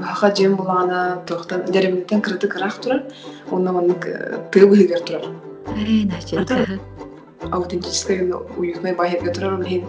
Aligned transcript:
Баха 0.00 0.34
жем 0.34 0.56
булана 0.56 1.22
тохтан 1.26 1.64
деремден 1.66 2.20
кырды 2.20 2.48
кырах 2.48 2.78
турар. 2.80 3.02
Онна 3.50 3.72
манны 3.72 3.94
тыгы 4.50 4.66
быгыр 4.66 5.00
турар. 5.00 5.24
Ай, 5.68 6.08
начал. 6.10 6.78
Аутентическая 7.50 8.24
уютная 8.56 8.94
баһирге 8.94 9.32
турар. 9.32 9.54
Ол 9.58 9.64
хин 9.64 9.84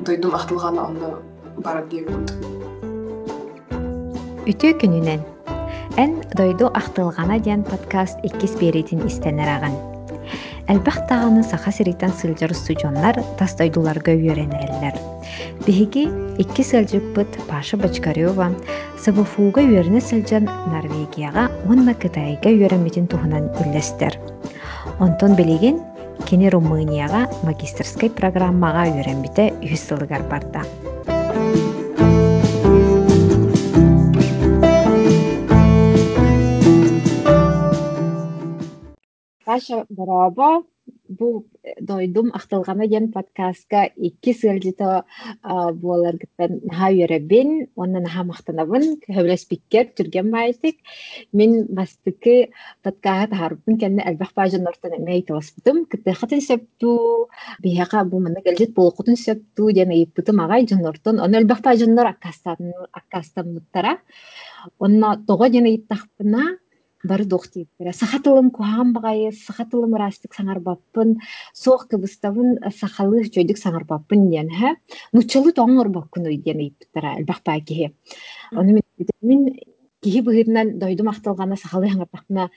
дойдум 0.00 0.34
ахтылганы 0.34 0.80
онна 0.80 1.18
бара 1.56 1.84
дип. 1.90 2.08
Үтө 4.48 4.72
күнүнен. 4.80 5.20
Эн 5.96 6.22
дойду 6.34 6.70
ахтылгана 6.72 7.38
диэн 7.38 7.64
подкаст 7.64 8.18
иккис 8.22 8.56
беритин 8.56 9.06
истенер 9.06 9.48
аган. 9.48 9.87
Тағаны 10.68 11.42
саха 11.48 11.72
сиритен 11.72 12.12
сылжыр 12.12 12.52
студионнар 12.52 13.16
тастайдуларга 13.38 14.12
үйренеллер. 14.12 14.98
Биһиги 15.64 16.04
икки 16.36 16.62
сылжык 16.62 17.06
быт 17.16 17.38
Паша 17.48 17.78
Бочкарева 17.80 18.50
Сабафуга 19.00 19.62
үйеріне 19.64 20.02
сылжан 20.04 20.44
Норвегияға, 20.68 21.48
онна 21.70 21.94
Кытайга 21.94 22.52
үйренметін 22.52 23.08
туһунан 23.08 23.48
үллестер. 23.64 24.18
Онтон 25.00 25.36
билеген 25.40 25.80
кини 26.28 26.52
Румынияға 26.52 27.24
магистрской 27.48 28.12
программаға 28.12 28.90
үйренбите 28.92 29.54
үс 29.64 29.88
сылыгар 29.88 30.28
барда. 30.28 30.66
Паша 39.58 39.86
Бараба 39.90 40.62
бу 41.08 41.44
дойдум 41.80 42.30
ахтылгана 42.32 42.86
ден 42.86 43.10
подкастка 43.12 43.90
икки 43.96 44.32
сылжыта 44.32 45.04
буоларгыттан 45.42 46.60
наха 46.70 46.88
үйребин 46.92 47.66
онна 47.74 48.00
наха 48.00 48.22
мактанабын 48.28 48.84
хөбөлө 49.08 49.36
спикер 49.36 49.88
түрген 49.98 50.30
баайтык 50.30 50.76
мен 51.32 51.66
бастыкы 51.78 52.36
подкаст 52.84 53.30
тахарбын 53.32 53.78
кенне 53.82 54.02
элбах 54.10 54.32
бажынортон 54.38 54.94
эмей 55.00 55.22
тооспутум 55.22 55.86
кытыхатын 55.86 56.40
септу 56.40 57.28
бияка 57.58 58.04
бу 58.04 58.20
мана 58.20 58.40
гэлжит 58.46 58.74
болкутун 58.74 59.16
септу 59.16 59.72
ден 59.72 59.90
ыйыппытым 59.90 60.40
агай 60.44 60.68
жоннортон 60.68 61.18
оны 61.18 61.38
элбах 61.38 61.62
бажыннор 61.62 62.06
аккастан 62.14 62.72
аккастаммыттара 62.92 63.98
онна 64.78 65.16
тога 65.26 65.50
ден 65.50 65.64
ыйыттахпына 65.64 66.58
бары 67.04 67.24
дохтииппире 67.24 67.92
сахатылым 67.92 68.50
куһаан 68.50 68.92
баҕайы 68.92 69.32
сахатылым 69.32 69.94
ырастык 69.94 70.34
саҥарбаппын 70.34 71.20
суох 71.52 71.86
кыбыстабын 71.90 72.58
сахалыых 72.80 73.30
дьойдук 73.30 73.58
саҥарбаппын 73.58 74.30
диэн 74.30 74.50
хэ 74.58 74.70
нуччалы 75.12 75.52
тоҥорбоккун 75.52 76.26
уй 76.26 76.36
диэн 76.36 76.58
ыйыппыттара 76.58 77.18
элбахпаа 77.18 77.60
киһи 77.60 77.94
ону 78.58 78.80
мин 79.22 79.40
киһи 80.02 80.20
быһыытынан 80.26 80.78
дойдум 80.78 81.08
ахтылгана 81.08 81.56
сахалыы 81.56 81.90
хаҥардахпына 81.90 82.50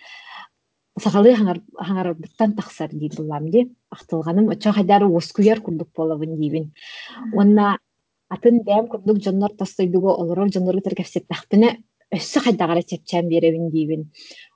сахалыы 0.99 1.35
хаҥарбыттан 1.35 2.53
тахсар 2.53 2.89
дии 2.89 3.11
буллам 3.15 3.49
ди 3.49 3.59
ахтылганым 3.91 4.49
оччо 4.49 4.71
хайдары 4.71 5.05
уоскуяр 5.07 5.61
курдук 5.61 5.89
буолабын 5.95 6.35
диибин 6.35 6.73
уонна 7.33 7.77
атын 8.29 8.63
бэм 8.63 8.87
курдук 8.87 9.17
дьоннор 9.19 9.51
тостойдуго 9.59 10.09
олорор 10.21 10.49
дьоннору 10.49 10.81
тергэпсеттахпына 10.81 11.69
өссө 12.15 12.39
хайдагара 12.43 12.83
чепчээн 12.89 13.25
биэребин 13.31 13.69
диибин 13.73 14.01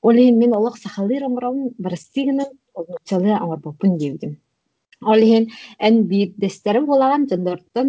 ол 0.07 0.15
иһин 0.21 0.35
мен 0.41 0.51
олох 0.59 0.75
сахалыыр 0.83 1.23
оҥорон 1.27 1.57
барыстыыгынан 1.83 2.49
олнуччалыы 2.77 3.35
оҥорбоппун 3.43 3.91
диибдим 4.01 4.33
ол 5.11 5.19
иһин 5.27 5.45
эн 5.87 5.95
биирдестерим 6.09 6.85
булаган 6.85 7.23
дьондортон 7.29 7.87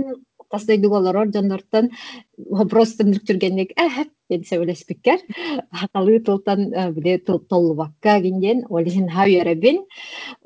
тастойдуг 0.50 0.92
олорор 0.98 1.28
дьондортон 1.30 1.90
вопростун 2.58 3.10
нүктүргенник 3.10 3.70
эхэп 3.84 4.10
ден 4.30 4.42
сөбөлеспиккер 4.50 5.18
хакалыы 5.80 6.20
тылтан 6.26 6.60
биле 6.94 7.18
толлубакка 7.50 8.20
гинден 8.26 8.58
ол 8.74 8.84
иһин 8.90 9.08
ха 9.14 9.22
үөребин 9.26 9.76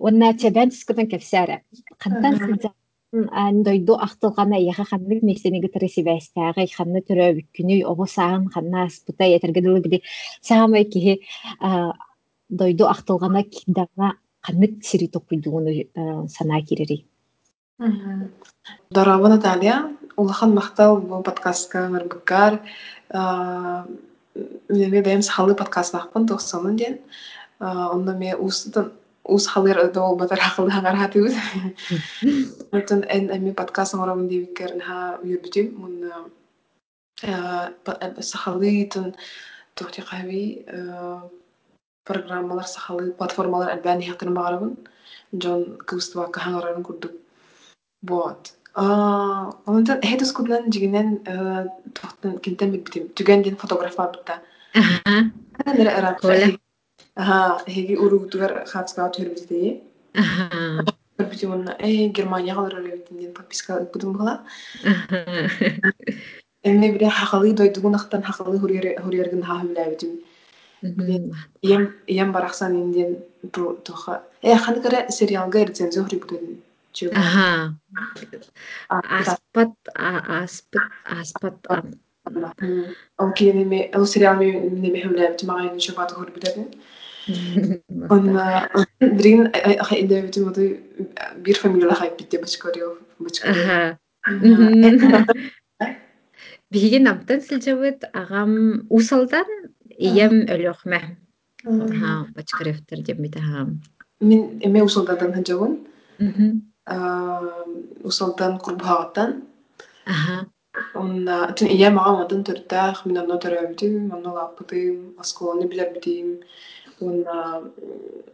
уонна 0.03 0.29
чебэн 0.41 0.71
тускутан 0.71 1.07
кэпсээре 1.13 1.57
хантан 2.03 2.35
сылжа 2.39 2.71
дойду 3.13 3.95
ахтылгана 3.95 4.55
яха 4.55 4.85
ханнык 4.85 5.23
месенеги 5.23 5.69
тырысибэстээҕи 5.75 6.67
ханны 6.77 7.01
төрөбүккүнүй 7.09 7.81
оҕо 7.91 8.07
саан 8.07 8.49
ханна 8.55 8.85
аспыта 8.87 9.25
этергедылы 9.37 9.81
биди 9.81 10.03
саамай 10.43 10.85
киһи 10.85 11.15
дойду 12.49 12.85
ахтылгана 12.87 13.43
киддана 13.43 14.09
ханнык 14.41 14.85
сири 14.85 15.07
топпуйдугуну 15.09 15.71
санаа 16.29 16.63
кирери 16.63 17.07
Дорова 18.91 19.29
Наталья, 19.29 19.97
улахан 20.17 20.55
мақтал 20.55 21.01
бу 21.01 21.23
подкастка 21.23 21.89
мырбыккар. 21.89 22.61
Мен 24.69 25.03
бэм 25.03 25.23
сахалы 25.23 25.55
подкаст 25.55 25.95
бақпын 25.95 26.29
тоқсанын 26.29 26.77
ден. 26.77 26.99
Онда 27.59 28.13
ме 28.13 28.37
устын 28.37 28.93
ус 29.24 29.48
халыр 29.48 29.80
ыды 29.90 30.00
ол 30.00 30.16
батар 30.16 30.40
хакылы 30.40 30.72
хаңар 30.72 30.96
хатыбыз. 30.96 31.36
Онтон 32.72 33.04
эн 33.10 33.32
эми 33.34 33.52
подкаст 33.54 33.96
оңоробун 33.96 34.28
дебиккер 34.30 34.80
ха 34.82 35.18
үйөрбүтүм. 35.24 35.68
Мун 35.78 35.94
сахалытын 38.20 39.16
тохти 39.76 40.02
каби 40.02 40.66
программалар 42.06 42.68
сахалы 42.68 43.12
платформалар 43.18 43.74
элбәни 43.78 44.10
хакын 44.10 44.34
багарабын. 44.34 44.78
Жон 45.34 45.78
кыстыбакка 45.90 46.40
хаңарарын 46.40 46.84
курдук. 46.84 47.12
Вот. 48.04 48.54
Онтон 48.76 50.02
хетус 50.04 50.32
кудлан 50.32 50.72
жигинен 50.72 51.26
тохтын 51.94 52.38
кинтен 52.40 52.72
битим. 52.72 53.10
Коля. 57.21 57.53
Ага, 57.57 57.65
хеги 57.69 57.97
уругутугар 57.97 58.65
хатскаут 58.67 59.17
хөрбүтү. 59.21 59.81
Ага. 60.17 60.85
Хөрбүтү 61.19 61.47
мунна 61.53 61.77
э 61.79 62.09
Германияга 62.17 62.65
лөрөлөбүтүн 62.65 63.35
подписка 63.37 63.81
бире 66.93 67.09
хакылы 67.09 67.53
дойдугунактан 67.53 68.23
хакылы 68.23 68.59
хурьерген 68.59 69.43
ха 69.43 69.61
хүләбүтүм. 69.61 70.13
Ем 71.63 71.95
ем 72.07 72.33
барахсан 72.33 72.75
инден 72.75 73.19
тоха. 73.53 74.23
Э 74.43 74.57
ханыкара 74.57 75.11
сериалга 75.11 75.65
рецензия 75.65 76.03
хурбүтүн. 76.03 76.57
Ага. 77.13 77.75
Аспат 78.89 79.73
аспат 79.95 80.93
аспат 81.05 81.57
Ол 83.19 83.33
киеме 83.33 83.91
ол 83.95 84.07
сериал 84.07 84.41
шабат 85.81 86.13
хурбүтүн. 86.13 86.69
Онна 87.29 88.71
дрин 89.01 89.53
ха 89.53 89.95
инде 89.97 90.23
бит 90.23 90.37
моды 90.37 90.81
бир 91.37 91.59
фамилия 91.59 91.95
хайп 91.95 92.19
битте 92.19 92.39
бачкарыо 92.39 92.97
бачкарыо. 93.19 93.97
Биген 96.71 97.03
намтан 97.05 97.41
сылжабыт 97.41 98.05
агам 98.13 98.87
усалдан 98.89 99.47
ием 99.99 100.47
өлөхмә. 100.49 101.01
Бачкаревтер 102.37 103.03
деп 103.03 103.19
бит 103.19 103.37
ха. 103.37 103.67
Мин 104.21 104.61
эме 104.63 104.87
ханжабын. 104.87 105.73
Усалдан 108.03 108.59
курбагаттан. 108.59 109.43
Онна 110.95 111.53
тин 111.57 111.69
ием 111.69 111.99
агам 111.99 112.23
адан 112.25 112.45
төртәх 112.45 113.05
мин 113.05 113.19
анна 113.19 113.37
төрәбитим, 113.43 114.13
анна 114.15 114.33
лапытым, 114.33 115.15
асколаны 115.19 115.67
билер 115.69 115.93
битим. 115.95 116.41
Он 117.01 117.25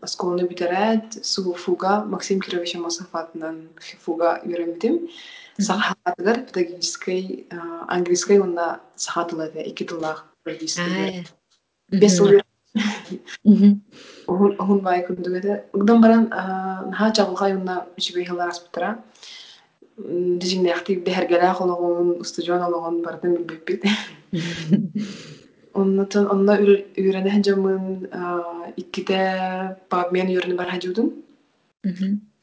осколны 0.01 0.47
битерет 0.47 1.25
су 1.25 1.55
фуга 1.55 2.05
Максим 2.05 2.41
Кирович 2.41 2.75
Масафатнан 2.75 3.69
фуга 4.01 4.41
үйренбитим. 4.45 5.09
Сахатыгар 5.59 6.43
педагогической 6.43 7.47
английской 7.89 8.41
онна 8.41 8.81
сахатылады 8.97 9.61
эки 9.61 9.85
тыллах 9.85 10.27
Бес 11.91 12.19
жыл 12.19 12.41
Огун 14.27 14.81
бай 14.85 15.05
күндүгөдө. 15.07 15.57
Угдан 15.73 16.01
баран 16.03 16.29
наха 16.29 17.13
чагылга 17.15 17.49
юнна 17.53 17.77
үчүбей 17.97 18.27
хылар 18.29 18.51
аспытыра. 18.53 18.91
Дижиңде 19.97 20.75
актив 20.75 21.03
бехергеле 21.07 21.53
хологон, 21.57 22.25
студион 22.25 22.63
ологон 22.67 23.03
бардым 23.03 23.37
билбеппит. 23.37 23.87
Оннотон 25.77 26.29
онна 26.33 26.57
үйрәнә 26.63 27.31
хәҗәмын 27.35 27.83
иккидә 28.81 29.23
мен 30.15 30.31
үйрәнә 30.33 30.57
бар 30.61 30.71
хәҗүдүм. 30.75 31.11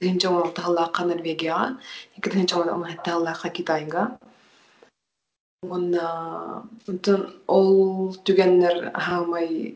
Хәҗә 0.04 0.30
ул 0.30 0.52
тахаллака 0.58 1.06
Норвегияга, 1.10 1.78
иккидә 2.18 2.44
хәҗә 2.44 2.76
ул 2.76 2.86
хәтталлака 2.92 3.50
Китайга. 3.58 4.04
Онна 5.64 6.08
онтон 6.92 7.22
ол 7.48 8.14
түгәннәр 8.28 8.92
хамай 8.94 9.76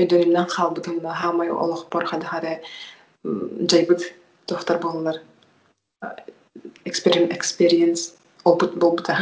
өйдөнүнөн 0.00 0.48
халбытымда 0.54 1.12
хамай 1.20 1.50
олох 1.52 1.86
бар 1.92 2.06
хада 2.10 2.26
харе 2.26 2.54
жайбыт 3.70 4.12
тохтар 4.46 4.80
болалар. 4.80 5.20
Experience 6.84 8.16
опыт 8.44 8.74
болбута. 8.74 9.18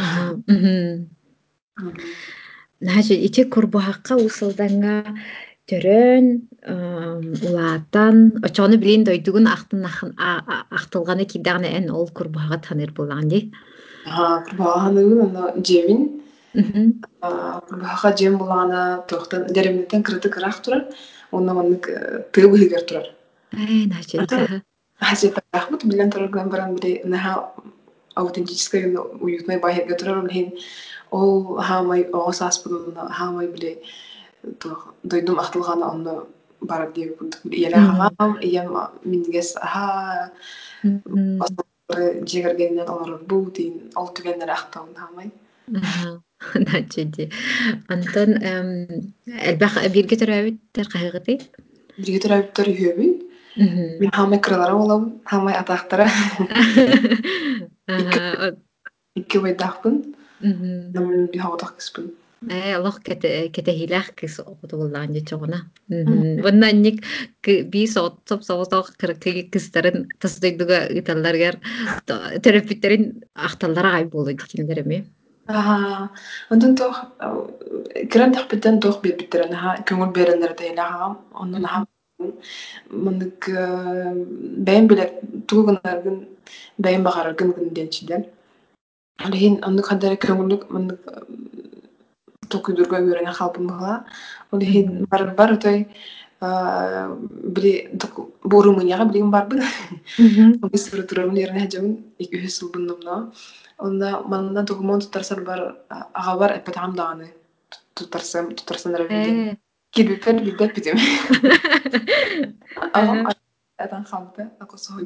Наһа 2.83 3.13
ити 3.13 3.43
курбуһакка 3.47 4.15
усылдаңа 4.19 5.15
төрөн 5.69 6.25
улаатан 7.47 8.15
очону 8.43 8.77
билин 8.77 9.03
дойдугун 9.07 9.47
ахтылганы 9.47 11.25
кирдагана 11.25 11.67
эн 11.77 11.89
ол 11.89 12.09
онно 15.25 15.53
дьиэбин 15.55 16.01
дьиэм 18.17 18.35
туохтан 19.07 19.41
турар 20.63 20.83
маннык 21.53 21.85
тыа 22.33 22.47
быһыгар 22.51 22.83
турар. 22.83 23.07
Билэн 25.91 26.09
баран 26.49 26.71
аутентической 28.15 28.95
уютной 29.19 29.57
турар 29.99 30.17
ол 31.19 31.33
оҕос 32.19 32.39
ааспытын 32.41 32.95
хаамай 33.17 33.47
биле 33.53 33.71
дойдум 35.09 35.37
ахтылгаана 35.43 35.85
онно 35.93 36.13
барар 36.69 36.89
диэби 36.95 37.13
курдук 37.17 37.41
иэлээхаҕаам 37.59 38.31
ийэм 38.47 38.67
минигес 39.11 39.49
аһаа 39.65 40.31
дьиэгэргэннэн 42.27 42.87
олорорбуу 42.93 43.45
тиин 43.55 43.75
ол 43.99 44.09
түгэннэр 44.15 44.51
ахтабын 44.57 44.95
хаамай 45.01 45.27
Начеди. 46.53 47.31
Антон 47.93 48.29
элбах 49.49 49.75
бирге 49.93 50.15
төрөбүттер 50.21 50.87
кайгыты? 50.93 51.33
Бирге 51.97 52.19
төрөбүттер 52.23 52.67
үһүбүн. 52.73 53.13
Мен 54.01 54.11
хаамай 54.11 54.39
кыралара 54.45 54.75
болом, 54.77 55.03
хаамай 55.25 55.55
атаахтара. 55.55 56.07
Икки 59.19 59.37
бойдахпын. 59.39 60.14
Намын 60.41 61.27
бихаутах 61.33 61.75
кыспын. 61.77 62.11
Э, 62.49 62.75
аллах 62.75 63.01
кете 63.01 63.49
кетехилах 63.49 64.13
кис 64.13 64.39
окутуллаан 64.39 65.13
жечогуна. 65.13 65.71
Воннанник 65.89 67.03
би 67.43 67.87
соотсоп 67.87 68.43
соотох 68.43 68.93
кыркыги 68.97 69.49
кыстарын 69.49 70.11
тасдыгдыга 70.19 70.85
италларгар 70.99 71.59
терапиттерин 72.05 73.23
ахталлара 73.33 73.91
гай 73.91 74.05
болду 74.05 74.33
дикилдереми. 74.33 75.05
Ага. 75.47 76.09
Онтон 76.51 76.75
тох 76.75 77.05
кирен 78.11 78.33
тахпиттен 78.33 78.79
тох 78.79 79.01
бирбиттерен 79.01 79.53
ха 79.53 79.77
көңүл 79.87 80.11
беренлер 80.13 80.53
дейла 80.53 81.17
онун 81.33 81.65
ха 81.65 81.85
мынык 82.89 83.49
бәйин 84.67 84.87
билек 84.87 85.19
тугунаргын 85.47 86.27
бәйин 86.77 87.03
багараргын 87.03 87.53
гынденчиден. 89.18 89.30
Алин 89.30 89.60
оннук 89.64 89.86
хадары 89.90 90.16
көңүлүк 90.16 90.70
мынык 90.72 91.00
токуйдурга 92.50 93.00
үйрөнө 93.04 93.34
халпымыга 93.36 94.04
ол 94.52 94.60
хин 94.60 95.06
бар 95.10 95.34
бар 95.34 95.56
той 95.60 95.86
били 96.40 97.72
бору 98.44 98.72
мыняга 98.72 99.04
билигин 99.04 99.30
барбын 99.30 99.62
огис 100.62 100.90
бир 100.90 101.06
турабын 101.06 101.36
ерне 101.36 101.66
хажабын 101.66 101.98
эки 102.18 102.40
үс 102.46 102.58
сылбыннымна 102.60 103.32
онда 103.78 104.22
манна 104.24 104.64
тугумон 104.64 105.00
тутарсар 105.00 105.44
бар 105.44 105.76
ага 105.90 106.36
бар 106.38 106.56
эпет 106.58 106.76
амдааны 106.76 107.28
тутарсам 107.94 108.54
тутарсан 108.54 108.94
рабиде 108.94 109.58
кирбипер 109.90 110.40
бидет 110.40 110.74
битим 110.74 110.96
агам 112.92 113.28
атан 113.76 114.04
халпы 114.04 114.50
акос 114.58 114.88
хой 114.88 115.04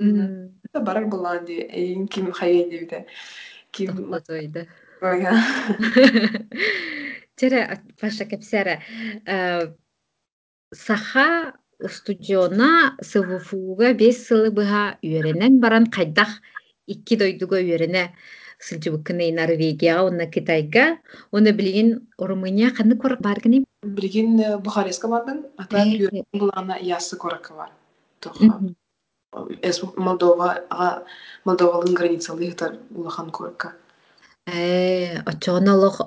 Барар 0.00 1.06
булан 1.06 1.44
ди 1.44 1.60
эйин 1.70 2.08
ким 2.08 2.32
хайен 2.32 2.70
дебите 2.70 3.06
ким 3.70 4.10
Тере 7.36 7.80
Паша 8.00 8.24
Кепсера 8.26 8.82
саха 10.74 11.52
студиона 11.88 12.96
сывыфууга 13.02 13.94
бес 13.94 14.26
сылы 14.26 14.50
быха 14.50 14.98
үйренен 15.02 15.60
баран 15.60 15.86
кайдах 15.86 16.28
икки 16.86 17.16
дойдуга 17.16 17.56
үйрене 17.56 18.14
сылжыбыккына 18.58 19.32
Норвегияга 19.32 20.04
онна 20.08 20.26
Китайга 20.26 20.98
оны 21.32 21.52
билигин 21.52 22.08
Румыния 22.18 22.70
каны 22.70 22.96
корак 22.96 23.20
баргыны 23.20 23.64
билигин 23.82 24.60
Бухареска 24.60 25.08
бардын 25.08 25.46
ата 25.56 25.84
үйренен 25.84 26.24
булана 26.32 26.76
ясы 26.80 27.16
коракка 27.16 27.54
бар 27.54 27.70
тоха 28.20 28.60
Молдова 29.32 30.64
Молдовалын 31.44 31.94
границалы 31.94 32.50
хытар 32.50 32.78
улахан 32.90 33.30
коракка 33.30 33.74
очоонолох 35.26 36.00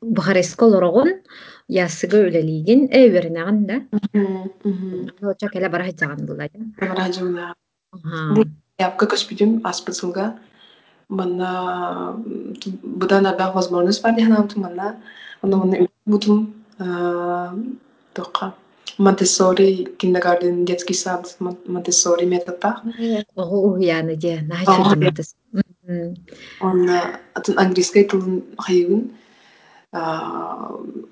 Бухареско 0.00 0.64
олорогун 0.64 1.12
ясыга 1.68 2.18
үлелигин 2.26 2.88
эйверинаган 2.90 3.66
да. 3.66 3.76
Очо 5.22 5.48
келе 5.48 5.68
бара 5.68 5.84
хажаган 5.84 6.26
була. 6.26 6.48
Бара 6.80 7.00
хажаган. 7.06 7.54
Япка 8.78 9.06
көспүдүм 9.06 9.60
аспытсылга. 9.64 10.38
Мана 11.08 12.16
будан 12.82 13.26
абак 13.26 13.54
возможность 13.54 14.02
бар. 14.02 14.14
Оны 15.42 15.56
мана 15.56 15.88
бутум 16.06 16.54
тока. 18.14 18.54
Монтессори 18.98 19.88
киндергарден 19.98 20.64
детский 20.64 20.94
сад 20.94 21.36
Монтессори 21.38 22.24
методта. 22.24 22.82
Ого 23.34 23.72
уяны 23.72 24.16
де. 24.16 24.40
Нахачу 24.42 24.96
Монтессори. 24.96 26.16
Он 26.60 26.90
атын 27.34 27.58
английский 27.58 28.04
тылын 28.04 28.42
хайыгын 28.58 29.10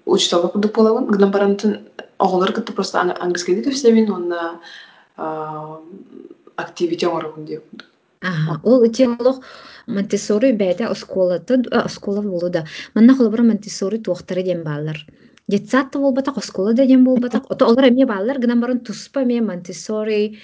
учтова 0.07 0.49
курдук 0.49 0.75
болабын 0.75 1.07
гынан 1.07 1.31
барантын 1.31 1.89
оголор 2.19 2.53
кытты 2.53 2.73
просто 2.73 3.01
английский 3.01 3.63
көстебин 3.63 4.11
онна 4.11 4.61
активити 6.57 7.07
оңорогун 7.07 7.47
деп 7.47 7.85
ол 8.65 8.85
итиолох 8.87 9.41
монтессори 9.87 10.53
бәйдә 10.53 10.91
осколаты 10.91 11.63
оскола 11.71 12.23
болу 12.23 12.51
да 12.51 12.67
манна 12.95 13.15
холобра 13.15 13.43
монтессори 13.43 13.99
туохтары 13.99 14.43
дем 14.43 14.65
баалар 14.65 14.99
детсатта 15.50 16.00
болбатак 16.00 16.38
оскола 16.38 16.74
да 16.74 16.86
дем 16.86 17.04
болбатак 17.04 17.50
ото 17.50 17.66
олар 17.66 17.88
эме 17.90 18.06
баалар 18.06 18.38
гынан 18.38 18.60
барын 18.62 18.80
туспа 18.80 19.26
ме 19.26 19.42
монтессори 19.42 20.38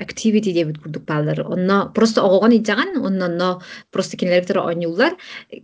активити 0.00 0.52
дебит 0.52 0.78
курдук 0.82 1.04
баалар 1.04 1.40
онно 1.40 1.92
просто 1.94 2.24
огогон 2.24 2.52
ижаган 2.52 2.96
оннонно 3.06 3.60
просто 3.92 4.16
кинелер 4.16 4.58
ойнулар 4.58 5.12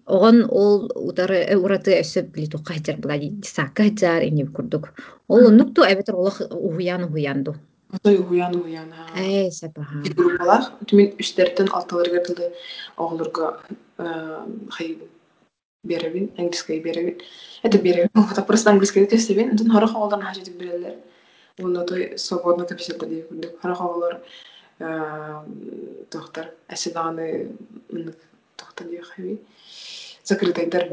огон 0.07 0.45
ол 0.51 0.91
утары 0.95 1.57
ураты 1.57 2.01
өсөп 2.01 2.33
били 2.35 2.47
тукка 2.47 2.75
хажар 2.75 2.97
була 2.97 3.17
сакка 3.43 3.85
хажар 3.85 4.23
эне 4.23 4.47
курдук 4.47 4.93
ол 5.29 5.47
оннукту 5.49 5.83
эбетер 5.83 6.15
олох 6.15 6.41
уhuyan 6.41 7.05
уhuянду 7.05 7.55
Отой 7.95 8.17
уян 8.17 8.57
уян. 8.57 8.93
Э, 9.15 9.51
сепаха. 9.51 10.03
Группалар, 10.03 10.65
түмен 10.91 11.15
үстертен 11.21 11.69
алтыларга 11.71 12.25
тылды 12.27 12.51
оголорго 12.97 13.61
хай 13.97 14.99
Беребин, 15.84 16.32
английский 16.38 16.80
беребин. 16.80 17.20
Это 17.64 17.78
беребин. 17.78 18.10
Вот 18.14 18.48
просто 18.48 18.72
английский 18.72 19.06
төстебин, 19.06 19.58
тун 19.58 19.72
хорох 19.72 19.92
оголорун 19.92 20.26
хажытып 20.26 20.56
берелер. 20.56 20.96
Уну 21.60 21.86
той 21.86 22.18
свободно. 22.18 22.66
Хорох 23.62 23.82
тохтар 26.10 26.54
тохтар 28.56 28.88
деп 28.88 29.04
хаби. 29.04 29.40
Закрытайдар. 30.24 30.90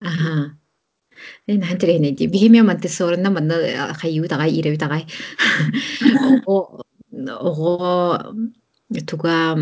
Ага. 0.00 0.56
Эн 1.46 1.60
ди 2.14 2.26
бихиме 2.26 2.62
монтессорна 2.62 3.30
манна 3.30 3.94
хайю 3.94 4.28
тагай 4.28 4.50
иреби 4.50 4.78
тагай. 4.78 5.06
Ого 6.46 6.82
ого 7.40 8.18
туга 9.06 9.56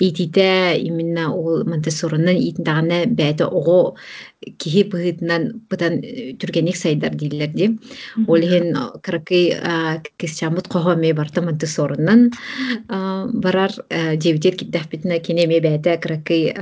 итите 0.00 0.74
именно 0.80 1.34
ол 1.34 1.64
монтессорунан 1.64 2.36
итиндагана 2.36 3.04
бәте 3.04 3.44
ого 3.44 3.96
кихи 4.40 4.84
быһытынан 4.88 5.68
бытан 5.68 6.00
түргенек 6.40 6.76
сайдар 6.76 7.14
дилер 7.14 7.52
ди. 7.52 7.78
Ол 8.26 8.40
хен 8.40 8.72
кыракый 9.02 9.52
кисчамут 10.16 10.68
кохоме 10.68 11.12
барта 11.12 11.42
монтессорунан 11.42 12.30
барар 12.88 13.70
жебитер 13.92 14.56
киддах 14.56 14.88
битна 14.88 15.18
кинеме 15.20 15.60
бәте 15.60 15.98
кыракый 16.00 16.54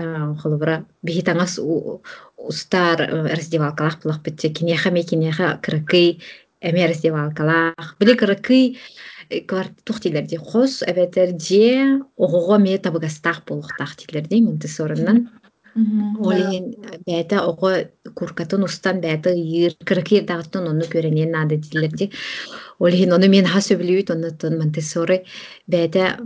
холбара 0.43 0.85
бихитаңас 1.07 1.61
устар 2.37 2.99
раздевалкалах 3.31 4.03
булах 4.03 4.23
битте. 4.23 4.51
Кинеха 4.51 4.91
ме 4.91 5.05
кинеха 5.05 5.61
кыракый 5.63 6.21
эме 6.61 6.87
раздевалкалах. 6.89 7.97
Били 8.01 8.15
кыракый 8.15 8.79
тухтилерди 9.85 10.37
хос 10.37 10.83
эбетер 10.83 11.39
же 11.41 12.05
огого 12.17 12.59
ме 12.59 12.79
табыгастах 12.79 13.45
болохтах 13.47 13.97
тилерди 13.97 14.43
монтессорунан 14.43 15.29
Олин 15.77 16.71
бәті 17.05 17.37
оғы 17.37 17.73
куркатын 18.17 18.65
устан 18.65 19.03
бәті 19.03 19.35
йыр 19.37 19.75
кыркыр 19.85 20.25
дағыттан 20.25 20.71
оны 20.71 20.87
көренен 20.89 21.35
нады 21.37 21.59
дилерди. 21.61 22.09
Оны 22.79 23.29
мен 23.29 23.47
ха 23.49 23.61
сөбүлүүт 23.65 24.11
оннотон 24.13 24.59
Монтессори 24.61 25.23
бәдә 25.67 26.21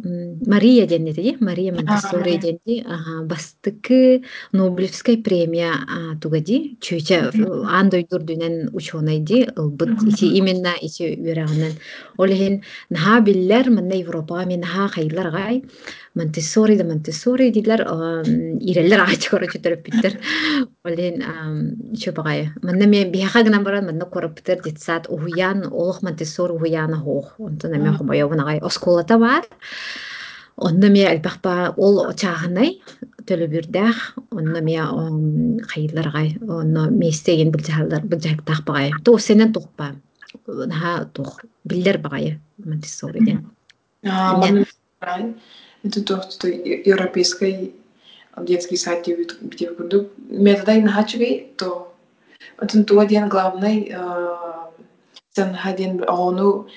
Мария 0.47 0.87
ди 0.87 1.37
Мария 1.41 1.73
денди 1.73 2.83
аха 2.87 3.23
бастыкы 3.23 4.23
Нобелевская 4.53 5.17
премия 5.23 5.73
тугади 6.21 6.77
чөйчә 6.81 7.31
андой 7.71 8.07
дурдунен 8.11 8.71
ученый 8.73 9.21
ди 9.21 9.47
ылбыт 9.57 10.03
ити 10.09 10.27
именно 10.27 10.75
ити 10.81 11.15
үрәгеннән 11.15 11.79
олихин 12.19 12.63
наха 12.91 13.21
манна 13.71 13.95
Европа 13.95 14.45
мен 14.45 14.61
наха 14.61 14.89
хайлар 14.89 15.31
гай 15.31 15.63
Монтессори 16.15 16.75
да 16.77 16.85
Монтессори 16.85 17.51
диләр 17.55 17.85
ирелләр 18.59 19.05
ач 19.05 19.29
короче 19.31 19.61
төрөппиттер 19.63 20.17
олин 20.85 21.23
чөбагай 21.95 22.49
манна 22.63 22.89
мен 22.91 23.13
биха 23.13 23.45
гына 23.47 23.63
баран 23.63 23.87
манна 23.87 24.09
корыптыр 24.11 24.59
дитсат 24.65 25.07
уян 25.09 25.65
олох 25.71 26.03
Монтессори 26.03 26.53
уяна 26.53 26.99
хох 26.99 27.35
онтон 27.39 27.75
эме 27.79 27.93
хобая 27.97 28.27
гай 28.27 28.59
осколата 28.59 29.19
бар 29.19 29.47
онна 30.57 30.91
ме 30.91 31.07
албахпа 31.07 31.75
ол 31.77 32.13
чаагынай 32.13 32.83
төлөбүрдах 33.27 34.19
онна 34.31 34.61
ме 34.61 34.77
хайылларгай 35.71 36.37
онна 36.43 36.91
местеген 36.91 37.51
билжалдар 37.55 38.03
билжактах 38.03 38.65
багай 38.65 38.91
то 39.05 39.17
сенен 39.19 39.53
тухпа 39.53 39.95
наха 40.47 41.05
тух 41.15 41.41
биллер 41.65 41.99
багай 41.99 42.41
Монтессориден 42.59 43.47
Это 45.83 46.03
то, 46.05 46.23
что 46.23 46.49
europeiskajai 46.49 47.75
детский 48.39 48.77
сад 48.77 49.07
где 49.07 49.71
в 49.71 49.77
году. 49.77 50.11
Методы 50.19 50.81
на 50.83 51.03
то 51.57 51.95
это 52.59 52.85
то 52.85 53.01
один 53.01 53.29
главный 53.29 53.91
э, 53.93 54.37
сен 55.35 55.55
хадин 55.55 56.05
ону 56.07 56.69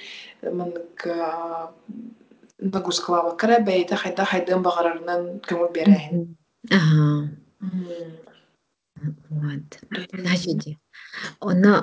мен 0.42 0.74
к 0.96 1.74
нагус 2.60 3.00
клава 3.00 3.36
карабейта 3.36 3.96
хайда 3.96 4.26
хайдан 4.26 4.62
багарарнан 4.62 5.40
кому 5.40 5.70
берейин. 5.72 6.38
Ага. 6.70 7.30
Вот. 9.30 9.80
Значит, 10.14 10.78
Онно 11.50 11.74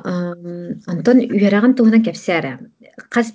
онтон 0.90 1.19
үераган 1.37 1.73
туһунан 1.76 2.02
кэпсээра. 2.07 2.52
Хас 3.14 3.29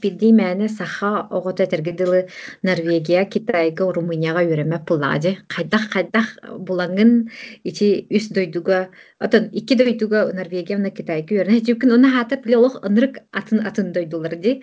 саха 0.78 1.12
оҕото 1.36 1.64
этэргидылы 1.66 2.20
Норвегия, 2.68 3.22
Китайга, 3.34 3.84
Румынияга 3.96 4.42
үөремэ 4.48 4.78
пулаади. 4.88 5.32
Хайдах 5.54 5.84
хайдах 5.94 6.28
булаңын 6.68 7.12
ити 7.70 8.08
үс 8.18 8.26
дойдуга, 8.36 8.90
отон 9.20 9.44
икки 9.60 9.76
дойдуга 9.76 10.20
Норвегия 10.40 10.78
мына 10.78 10.92
Китайга 10.92 11.32
үөрэнэ. 11.36 11.66
Жүкүн 11.68 11.96
уна 11.96 12.10
хаатар 12.16 12.40
биле 12.46 12.58
олох 12.58 12.76
атын 13.40 13.60
атын 13.68 13.94
дойдулар 13.96 14.36
ди. 14.36 14.62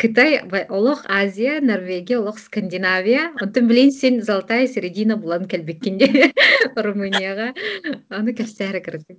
Кытай 0.00 0.30
олох 0.68 1.00
Азия, 1.08 1.60
Норвегия, 1.60 2.20
олох 2.20 2.38
Скандинавия. 2.38 3.32
Онтон 3.42 3.66
билин 3.68 3.90
сен 3.92 4.22
золотая 4.22 4.66
середина 4.68 5.16
булан 5.16 5.48
келбеккинде 5.48 6.32
Румынияга. 6.76 7.54
Аны 8.08 8.34
кэпсээра 8.34 8.80
кырдык. 8.80 9.18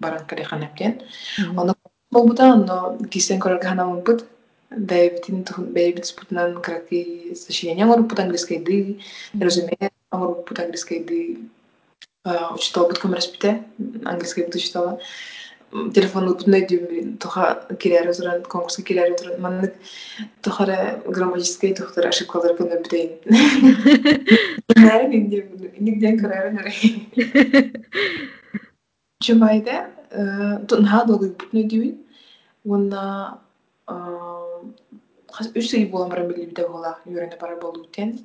баран 0.00 0.26
калехан 0.26 0.62
эпкен 0.62 1.02
онно 1.56 1.74
болбута 2.10 2.52
онно 2.52 2.98
кисен 3.10 3.40
көрөргө 3.40 3.68
ханамыбыт 3.68 4.24
бэйбитин 4.70 5.44
бэйбит 5.72 6.06
спутнан 6.06 6.60
краки 6.62 7.34
сочинение 7.34 7.86
оңоруппут 7.86 8.20
английскайды 8.20 8.98
резюме 9.40 9.90
оңоруппут 10.10 10.60
английскайды 10.60 11.38
учиталбыт 12.24 12.98
көмөрөспүте 12.98 13.62
английскайбыт 14.04 14.54
учитала 14.54 14.98
телефонну 15.72 16.34
бутундай 16.34 16.62
дүйүм 16.70 17.16
тоха 17.22 17.66
кирери 17.80 18.12
туран 18.14 18.42
конкурска 18.42 18.82
кирери 18.82 19.16
туран 19.18 19.40
маннык 19.40 19.74
тохара 20.42 21.00
грамматической 21.06 21.74
тохтар 21.74 22.06
ошибкалар 22.08 22.56
көмө 22.58 22.82
бүтейин 22.84 23.10
нигден 25.78 26.18
көрөрүн 29.21 29.25
Чубайда 29.25 30.65
тунха 30.67 31.05
долгой 31.05 31.29
бутной 31.29 31.63
дүйүн 31.69 31.97
уонна 32.65 33.39
үч 35.55 35.73
ый 35.73 35.85
буолан 35.85 36.09
баран 36.09 36.27
билибите 36.27 36.67
буола 36.67 36.97
үйрөнө 37.05 37.37
бара 37.39 37.55
болуутен 37.61 38.19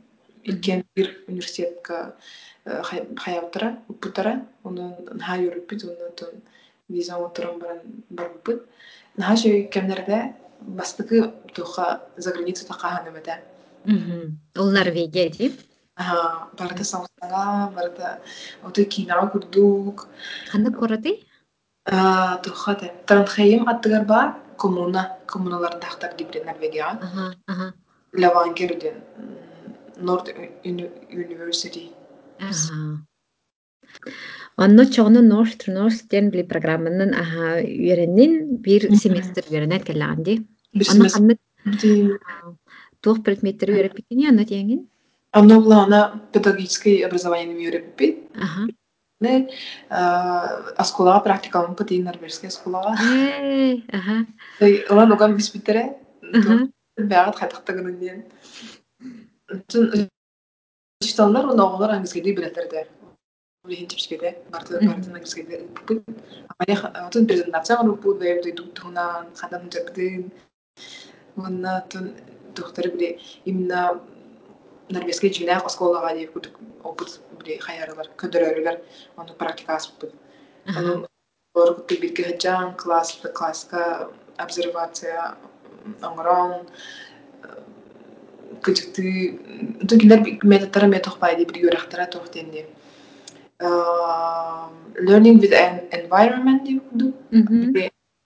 илкен 0.44 0.84
бир 0.94 1.12
университетка 1.28 2.16
хаябытара 2.64 3.78
уппутара 3.88 4.46
онун 4.64 4.94
наха 5.12 5.36
юруппут 5.36 5.84
оннотон 5.84 6.42
виза 6.88 7.16
оторон 7.16 7.58
баран 7.58 7.80
барбыппыт 8.10 8.62
наха 9.16 9.36
шөй 9.36 9.68
кемнерде 9.68 10.34
бастыкы 10.60 11.32
туха 11.54 12.02
за 12.16 12.32
границу 12.32 12.66
такааханымыта 12.66 13.40
ол 14.56 14.70
Норвегия 14.70 15.30
ди 15.96 16.04
барыта 16.58 16.84
самсага 16.84 17.72
барыта 17.74 18.20
отой 18.62 18.84
кинага 18.84 19.30
курдук. 19.30 20.08
Ханна 20.50 20.70
кораты 20.72 21.24
тухата 21.86 22.92
Транхейм 23.06 23.68
аттыгар 23.68 24.04
бар 24.04 24.34
коммуна 24.58 25.18
коммуналардахтар 25.26 26.14
дибре 26.16 26.44
Норвегия. 26.44 26.98
Лавангерден 28.12 29.02
Норд 29.96 30.28
University 30.64 31.92
Онно 34.56 34.82
чоғны 34.84 35.20
North 35.20 35.56
to 35.62 35.72
North 35.72 36.08
ден 36.10 36.30
били 36.30 36.42
программанын 36.42 37.14
аха 37.14 37.60
үйреннин 37.62 38.56
бир 38.60 38.82
семестр 38.96 39.44
үйренет 39.48 39.84
келлаанди. 39.84 40.46
Онно 40.92 41.08
ханны 41.08 41.38
туох 43.00 43.22
предметтер 43.22 43.70
үйреп 43.70 43.94
бикини 43.94 44.28
онно 44.28 44.44
тиеңин? 44.44 44.88
Онно 45.36 45.60
булана 45.60 46.20
педагогическое 46.32 47.04
образование 47.06 47.54
бит. 47.98 48.30
Ага. 48.34 48.72
Ne 49.20 49.48
аскулага 50.76 51.20
практикалын 51.24 51.74
пыти 51.74 52.02
норвежская 52.02 52.48
аскулага. 52.48 52.92
Аха. 53.92 54.26
Олан 54.90 55.12
оган 55.12 55.36
биспитере. 55.36 55.96
Бәгат 56.96 57.36
хатактагын 57.36 57.98
диен. 58.00 58.24
Тун 59.68 60.08
оны 61.18 61.62
оғылар 61.62 61.90
типскеде, 63.88 64.38
барты 64.50 64.80
барты 64.80 65.10
английскийде. 65.10 65.66
Ая 66.58 67.10
тун 67.10 67.26
презентация 67.26 67.82
рупу 67.82 68.14
да 68.14 68.24
евды 68.24 68.52
туна 68.52 69.26
хадан 69.36 69.70
жабдын. 69.70 70.32
Ванна 71.36 71.84
тун 71.90 72.14
доктор 72.54 72.88
биле 72.88 73.18
именно 73.44 74.00
норвежский 74.88 75.30
жинақ 75.30 75.66
осколага 75.66 76.14
деп 76.14 76.36
опыт 76.84 77.20
биле 77.40 77.58
хаярылар, 77.58 78.08
көдөрөлөр, 78.16 78.80
оны. 79.16 79.32
Олар 81.56 81.72
күтү 81.78 82.00
бирге 82.00 82.24
хаджан 82.24 82.74
класс 82.76 83.16
класска 83.34 84.10
обсервация 84.36 85.36
оңрон 86.02 86.66
кычыкты 88.60 89.38
тукилер 89.88 90.20
методтары 90.42 90.88
метох 90.88 91.18
байды 91.18 91.46
бир 91.46 91.56
юрахтара 91.70 92.06
тох 92.06 92.30
денди. 92.30 92.66
Learning 93.58 95.40
with 95.40 95.54
an 95.54 95.88
environment 95.92 96.66
деп 96.66 96.82
куду. 96.90 97.14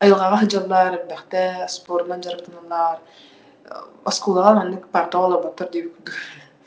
Айылгага 0.00 0.36
хаджалар, 0.38 1.06
бахта 1.08 1.66
спортнан 1.68 2.22
жарыктаналар. 2.22 2.98
Осколага 4.04 4.54
маннык 4.58 4.88
партола 4.88 5.40
баттар 5.42 5.70
деп 5.70 5.94
куду. 5.96 6.12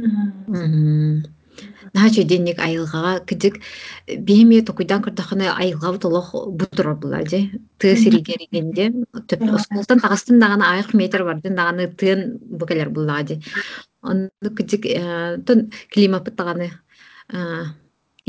курдук 0.00 0.56
тем 0.56 1.40
Наче 1.96 2.22
денег 2.24 2.60
айылғаға 2.62 3.12
кідік 3.28 3.58
беме 4.26 4.60
токуйдан 4.66 5.02
кырдаханы 5.04 5.48
айылға 5.50 5.96
толох 6.02 6.30
бутура 6.60 6.94
була 6.94 7.22
же 7.26 7.40
ты 7.82 7.96
сиригеригенде 7.98 8.90
төп 9.26 9.42
осколтан 9.58 10.00
тагыстын 10.04 10.38
даганы 10.40 10.68
айык 10.68 10.94
метр 10.94 11.24
бардын 11.26 11.58
даганы 11.58 11.88
тын 11.88 12.38
букелер 12.62 12.90
була 12.90 13.20
же 13.26 13.40
онны 14.02 14.54
кидик 14.56 14.86
тон 15.46 15.70
климат 15.90 16.30
таганы 16.36 16.70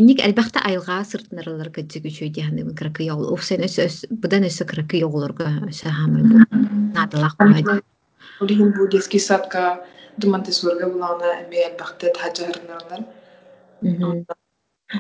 Иник 0.02 0.22
әлбәхтә 0.24 0.64
айылға 0.66 1.02
сыртнарылар 1.06 1.70
кидик 1.76 2.08
үчөй 2.10 2.30
дияны 2.34 2.64
кракы 2.74 3.04
ял. 3.04 3.22
О 3.28 3.38
сен 3.38 3.62
өс 3.62 4.06
будан 4.10 4.48
өс 4.48 4.62
ялларга 4.64 5.52
сахамы 5.70 6.24
бу. 6.24 6.40
Надалак 6.96 7.36
бу. 7.38 7.82
Улин 8.40 8.72
бу 8.72 8.88
детский 8.88 9.20
садка 9.20 9.86
думанты 10.22 10.54
сурга 10.54 10.88
булана 10.90 11.34
эме 11.42 11.66
әлбәхтә 11.70 12.14
таҗарнарлар. 12.18 13.04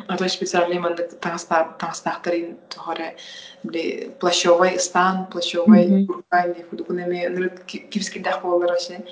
А 0.07 0.17
то 0.17 0.27
специально 0.29 0.79
манда 0.79 1.03
таңстақтырын 1.19 2.55
тоғары 2.71 3.09
біле 3.63 4.11
плащевой 4.21 4.79
стан, 4.79 5.25
плащевой 5.27 6.05
куркай, 6.07 6.53
не 6.55 6.63
худу 6.63 6.85
кунеме 6.85 7.27
нрыт 7.29 7.59
кипскидах 7.67 8.41
болар 8.41 8.71
аше. 8.77 9.03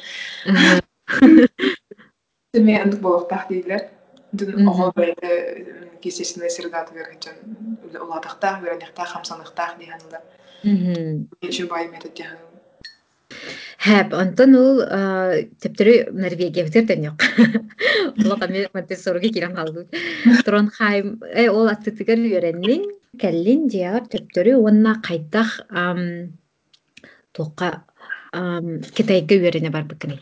Теме 2.54 2.82
андык 2.82 3.02
болуктах 3.02 3.50
дейлер. 3.50 3.90
Дун 4.32 4.70
оғол 4.70 4.94
бәйді 4.96 6.00
кесесіне 6.04 6.50
сирдат 6.54 6.92
верген 6.94 7.36
уладықтах, 8.00 8.62
веренектах, 8.62 9.10
хамсанықтах 9.10 9.78
дейханылар. 9.80 10.22
Еще 11.42 11.66
бай 11.66 11.88
метод 11.90 12.14
дейханылар. 12.14 12.49
Хэп, 13.80 14.14
онтон 14.14 14.56
ул 14.60 14.82
тептери 15.62 16.08
Норвегия 16.12 16.66
битер 16.66 16.98
yok. 17.00 17.24
Ола 18.26 18.38
каме 18.42 18.68
Монтессорге 18.74 19.30
кирен 19.30 19.56
калды. 19.56 19.88
Тронхайм, 20.46 21.22
э 21.24 21.50
ол 21.50 21.68
аттыгар 21.68 22.18
үйреннин, 22.18 22.90
келлин 23.20 23.68
диар 23.68 24.08
тептери 24.08 24.54
онна 24.54 25.02
кайдах 25.02 25.62
тоққа 27.34 27.84
Китайга 28.32 29.36
үйрене 29.36 29.72
бар 29.74 29.84
бикни. 29.90 30.20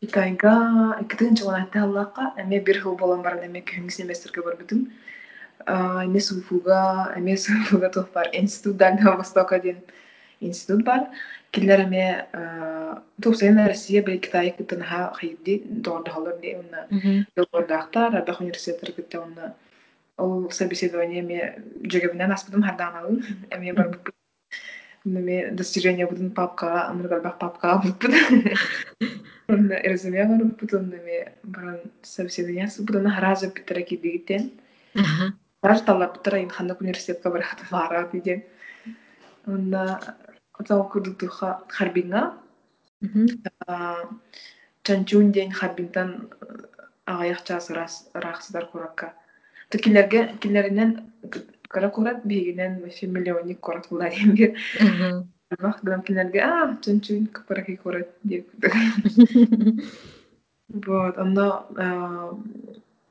Китайга 0.00 0.96
икитин 1.00 1.34
чугана 1.34 1.66
аллака, 1.82 2.32
эме 2.38 2.60
бир 2.60 2.80
хыл 2.80 2.96
болан 2.96 3.22
бар 3.22 3.40
эме 3.42 3.60
көнгү 3.60 3.90
семестрге 3.90 4.42
бар 4.42 4.56
битим. 4.56 4.92
Эме 5.66 6.20
суфуга, 6.20 7.12
эме 7.16 7.36
суфуга 7.36 7.90
тох 7.90 8.12
бар 8.12 8.30
институт 8.32 8.76
Дальнего 8.76 9.16
Востока 9.16 9.58
ден 9.58 9.82
институт 10.40 10.84
бар. 10.84 11.08
киллереме 11.51 12.27
тусен 13.21 13.57
Россия 13.67 14.03
бе 14.03 14.17
Китай 14.17 14.55
кытын 14.57 14.81
ха 14.81 15.13
хайди 15.13 15.63
дорда 15.65 16.11
халар 16.11 16.39
де 16.41 16.57
онна 16.59 17.27
долбордахтар 17.35 18.15
Арбах 18.15 18.41
университеттер 18.41 18.91
кытта 18.93 19.21
онна 19.21 19.53
ол 20.17 20.51
собеседование 20.51 21.21
ме 21.21 21.39
жегебинен 21.83 22.31
аспыдым 22.31 22.63
харданалы 22.63 23.23
эме 23.51 23.73
бар 23.73 23.89
бу 23.89 24.11
неме 25.05 25.51
достижение 25.51 26.07
будын 26.07 26.31
папка 26.31 26.87
амыргалбах 26.89 27.37
папка 27.37 27.81
буппут 27.83 28.13
онна 29.47 29.75
резюме 29.83 30.25
бар 30.25 30.43
буппут 30.43 30.73
онна 30.73 30.97
ме 31.07 31.33
баран 31.43 31.79
собеседование 32.01 32.69
бутын 32.79 33.09
хараза 33.09 33.49
питтера 33.49 33.81
кидигитен 33.81 34.51
даже 35.63 35.83
талап 35.83 36.13
питтера 36.15 36.43
инхандык 36.43 36.81
университетке 36.81 37.29
барахты 37.29 37.65
бара 37.71 38.09
биден 38.11 38.43
онна 39.47 40.15
Отау 40.60 40.88
курдуктуха 40.88 41.60
харбинга. 41.68 42.34
Чанчун 44.82 45.32
ден 45.32 45.50
харбинтан 45.52 46.28
рас 47.06 48.08
рахсыдар 48.14 48.66
куракка. 48.66 49.14
То 49.70 49.78
киллерге 49.78 50.20
киллеринен 50.40 51.12
кара 51.68 51.88
курат 51.88 52.24
бигинен 52.24 52.80
вообще 52.82 53.06
миллионник 53.06 53.60
курат 53.60 53.88
була 53.90 54.10
демге. 54.10 54.56
Бах 55.58 55.82
грам 55.82 56.02
киллерге 56.02 56.40
а 56.40 56.76
чанчун 56.84 57.26
капараки 57.26 57.76
курат 57.76 58.08
деп. 58.22 58.48
Вот, 60.72 61.18
анда 61.18 61.64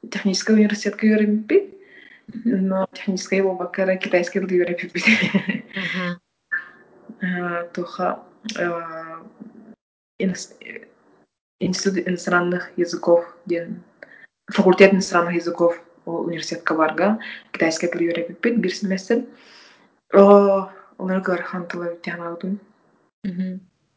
технический 0.09 0.53
университетке 0.53 1.07
йөрим 1.07 1.35
бит. 1.39 1.73
Но 2.45 2.87
технический 2.93 3.41
болбакара 3.41 3.97
китайский 3.97 4.39
дил 4.39 4.59
йөреп 4.59 4.93
бит. 7.21 7.63
туха 7.73 8.23
институт 11.59 12.07
иностранных 12.07 12.71
языков 12.77 13.35
ден 13.45 13.83
факультет 14.47 14.93
иностранных 14.93 15.35
языков 15.35 15.81
университетка 16.05 16.73
барга 16.75 17.19
китайский 17.51 17.87
тил 17.87 18.01
үйрениппит 18.01 18.57
бир 18.57 18.73
семестр 18.73 19.25
олар 20.13 21.21
гархан 21.21 21.67
тыла 21.67 21.95
тянаудун 21.97 22.59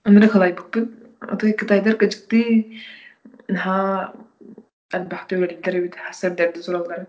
онура 0.05 0.29
калай 0.29 0.53
букпит 0.53 0.91
отой 1.21 1.53
китайдар 1.53 1.97
кыжыкты 1.97 2.81
наха 3.49 4.13
албахты 4.91 5.37
öğrendiler 5.37 5.83
бит 5.83 5.97
хасар 5.97 6.35
сураллар 6.61 7.07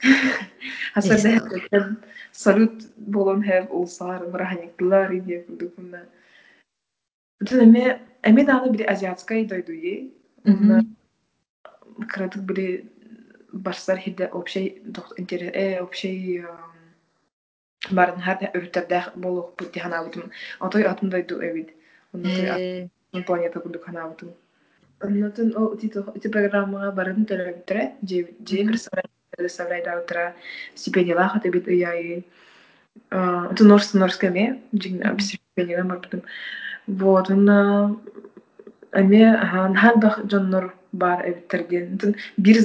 хасар 0.94 1.18
дерди 1.20 1.96
салют 2.32 2.76
болон 2.96 3.42
хэв 3.42 3.70
улсар 3.70 4.20
мыраханяктылар 4.32 5.12
иде 5.18 5.36
кудукуна 5.46 6.00
эме 7.40 8.00
эме 8.22 8.44
дагы 8.44 8.70
бир 8.72 8.90
азиатская 8.90 9.44
дойдуе. 9.44 10.10
Кыратык 12.10 12.42
бир 12.42 12.84
барсар 13.52 13.98
хиде 13.98 14.26
общий 14.26 14.82
э 15.62 15.80
общий 15.80 16.44
барын 17.90 18.20
хар 18.20 18.38
өртөрдө 18.58 19.00
болук 19.16 19.56
бут 19.58 19.76
ханабытым 19.84 20.30
отой 20.60 20.82
атын 20.84 21.10
дойду 21.10 21.40
эбит 21.40 21.70
оной 22.12 22.88
планета 23.26 23.60
кудук 23.60 23.84
ханабытым 23.84 24.34
Оннотун 25.00 25.56
о 25.56 25.74
ити 25.74 26.28
программага 26.28 26.92
барын 26.92 27.24
бир 27.24 28.76
предоставляйда 29.30 30.00
утра 30.00 30.34
стипендиялах 30.74 31.36
аты 31.36 31.50
бит 31.50 31.68
ыяйы 31.68 32.24
это 33.10 33.64
норс 33.64 33.94
норскаме 33.94 34.60
жигна 34.72 35.16
стипендияга 35.18 35.88
барбытым 35.88 36.22
вот 36.86 37.30
уна 37.30 37.96
эме 38.92 39.32
наханбах 39.32 40.20
жоннор 40.30 40.74
бар 40.92 41.26
бир 42.36 42.62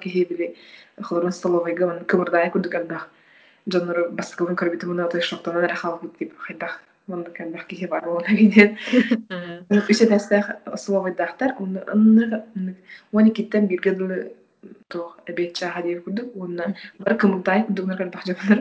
кихебили 0.00 0.56
хлорон 1.00 1.32
он 1.86 2.04
курдук 2.50 2.74
албах 2.74 3.10
жоннор 3.66 4.10
той 5.08 5.22
деп 6.18 6.36
хайдах 6.38 6.82
бар 7.06 8.02
тох 8.04 8.28
эбет 8.28 8.76
чаха 15.58 15.82
диэбит 15.82 16.04
курдук 16.04 16.28
уонна 16.36 16.64
бары 16.98 17.16
кымылтай 17.18 17.64
курдугнар 17.66 17.98
калбахжанар 17.98 18.60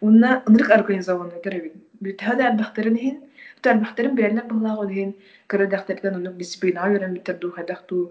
уонна 0.00 0.28
ынырык 0.48 0.70
организованный 0.78 1.40
төрөбит 1.44 1.74
бүтэһэ 2.04 2.42
албахтарын 2.50 2.96
иһин 3.00 3.16
ту 3.62 3.66
албахтарын 3.70 4.14
бирэллер 4.18 4.46
быһылааҕы 4.50 4.84
иһин 4.92 5.10
кырыдахтардан 5.50 6.14
онук 6.18 6.34
дисциплинага 6.40 6.92
үйрэнбиттер 6.94 7.36
дуу 7.38 7.50
хайдах 7.56 7.80
туу 7.88 8.02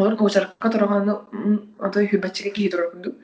олар 0.00 0.14
кочаракка 0.16 0.68
тороганы 0.70 1.12
отой 1.86 2.04
хүбаччиге 2.08 2.50
киһи 2.56 2.70
турар 2.70 2.90
курдук 2.90 3.14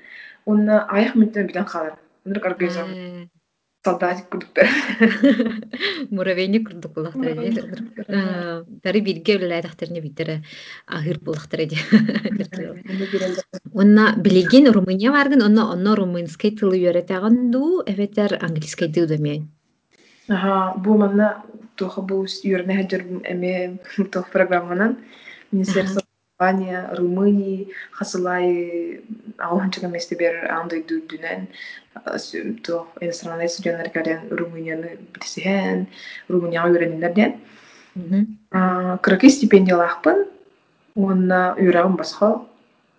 ынырык 2.26 2.46
организованный 2.50 3.30
солдатик 3.86 4.28
курдуктар 4.30 4.66
муравейник 6.10 6.68
курдук 6.68 6.94
дары 8.84 9.00
бирге 9.08 9.36
үлэлээтахтарына 9.38 10.00
биттер 10.06 10.28
ахыр 10.86 11.18
булактар 11.26 11.66
эди 11.66 11.78
онна 13.74 14.14
билигин 14.16 14.70
румыния 14.76 15.12
баргын 15.16 15.46
онно 15.48 15.70
онно 15.74 15.94
румынский 16.00 16.56
тылы 16.58 16.80
үйрөтөгөн 16.82 17.50
дуу 17.54 17.82
эбетер 17.92 18.38
английский 18.40 18.88
дуу 18.88 19.06
демей 19.06 19.44
Ага, 20.28 20.74
бу 20.82 20.96
манна 20.98 21.44
тоха 21.78 22.02
бу 22.02 22.24
үйрөнө 22.26 22.80
хаджар 22.80 23.02
эме 23.30 23.78
тох 24.12 24.30
программанан. 24.32 24.98
Министерство 25.52 26.05
образования 26.38 26.88
Румынии 26.92 27.72
хасылай 27.92 29.02
ауханчыга 29.38 29.88
местебер 29.88 30.50
андай 30.52 30.82
дүрдүнен 30.82 31.48
то 32.62 32.88
иностранный 33.00 33.48
студенттер 33.48 33.88
кэлен 33.90 34.28
Румынияны 34.30 34.98
битисиһэн 35.14 35.86
Румынияга 36.28 36.68
үйрөнүнерден 36.68 37.40
кыракы 39.00 39.30
стипендиялаахпын 39.30 40.26
уонна 40.94 41.54
үйрагым 41.56 41.96
басха 41.96 42.44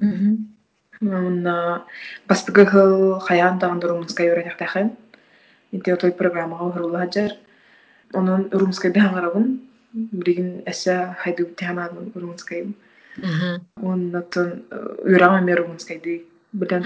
уонна 0.01 1.85
бастыгы 2.27 2.65
хыл 2.65 3.19
хаян 3.19 3.59
тагында 3.59 3.87
румынска 3.87 4.25
үйрөнөхтэхэн 4.25 4.89
ити 5.77 5.95
той 5.95 6.11
программага 6.11 6.71
хырулаажар 6.73 7.37
онон 8.13 8.49
румской 8.51 8.89
бяңарабын 8.89 9.59
билигин 9.93 10.63
эсэ 10.65 11.13
хайдуу 11.21 11.53
тианаадын 11.53 12.11
румынскайым. 12.15 12.73
Оннотон 13.81 14.49
үрама 15.03 15.41
ме 15.41 15.55
румынскайды 15.55 16.23
билен 16.53 16.83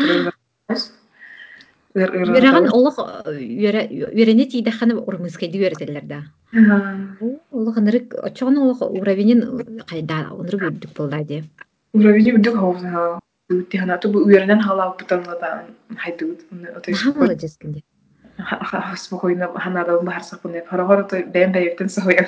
Үөрэгэн 1.92 2.72
олох 2.72 2.98
үөрэне 3.28 4.46
тиидэххана 4.48 4.96
урмыскайды 4.96 5.60
үөретеллер 5.60 6.06
да. 6.08 6.20
Олох 7.52 7.76
үөренен 14.24 14.62
халаа 14.64 14.96
бутанлата 14.96 15.68
хайдуу. 15.98 16.38
Молодец 17.20 17.58
кинде. 17.60 17.84
Спокойно 18.98 19.52
ханада 19.54 20.00
бахарсак 20.00 20.42
буне. 20.42 20.64
Хорогор 20.70 21.04
то 21.04 21.22
бэм 21.24 21.52
бэйктен 21.52 21.90
сохоя. 21.90 22.28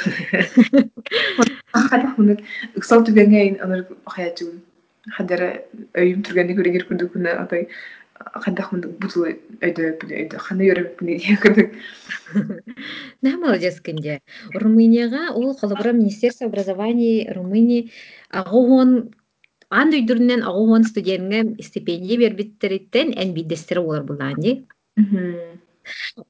Хада 1.73 2.07
хуны 2.15 2.37
ыксал 2.75 3.03
түгенгейин 3.05 3.61
аныр 3.61 3.87
хаячун. 4.05 4.61
Хадара 5.09 5.63
өйүм 5.93 6.23
түргенди 6.23 6.55
көрегер 6.55 6.87
күрдүк 6.87 7.13
күнэ 7.15 7.35
атай 7.35 7.67
хадахмын 8.23 8.85
бутул 9.01 9.25
өйдө 9.27 9.89
өйдө 10.07 10.39
хана 10.39 10.63
йөрөп 10.63 11.01
кырдык. 11.43 11.73
Да, 13.21 13.31
молодец 13.37 13.79
кинде. 13.81 14.21
Румынияга 14.53 15.33
ол 15.33 15.55
холобра 15.57 15.91
Министерство 15.91 16.47
образования 16.47 17.33
Румынии 17.33 17.91
агуон 18.29 19.13
ан 19.69 19.91
дүйдүрүнен 19.91 20.43
агуон 20.43 20.83
студентге 20.83 21.63
стипендия 21.63 22.17
бербиттериттен 22.19 23.13
эн 23.17 23.33
бидестери 23.33 23.79
олар 23.79 24.03
булаани. 24.03 24.67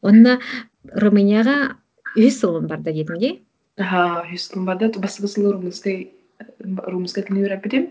Онна 0.01 0.39
Румынияга 0.83 1.77
үс 2.15 2.39
сылын 2.39 2.67
барда 2.67 2.91
дедимге. 2.91 3.39
Ага, 3.77 4.25
үс 4.33 4.49
сылын 4.49 4.65
барда 4.65 4.89
басқа 4.97 5.27
сылы 5.27 5.53
румынскай 5.53 6.11
румынскай 6.59 7.23
тілін 7.23 7.45
үйрәп 7.45 7.63
бедім. 7.67 7.87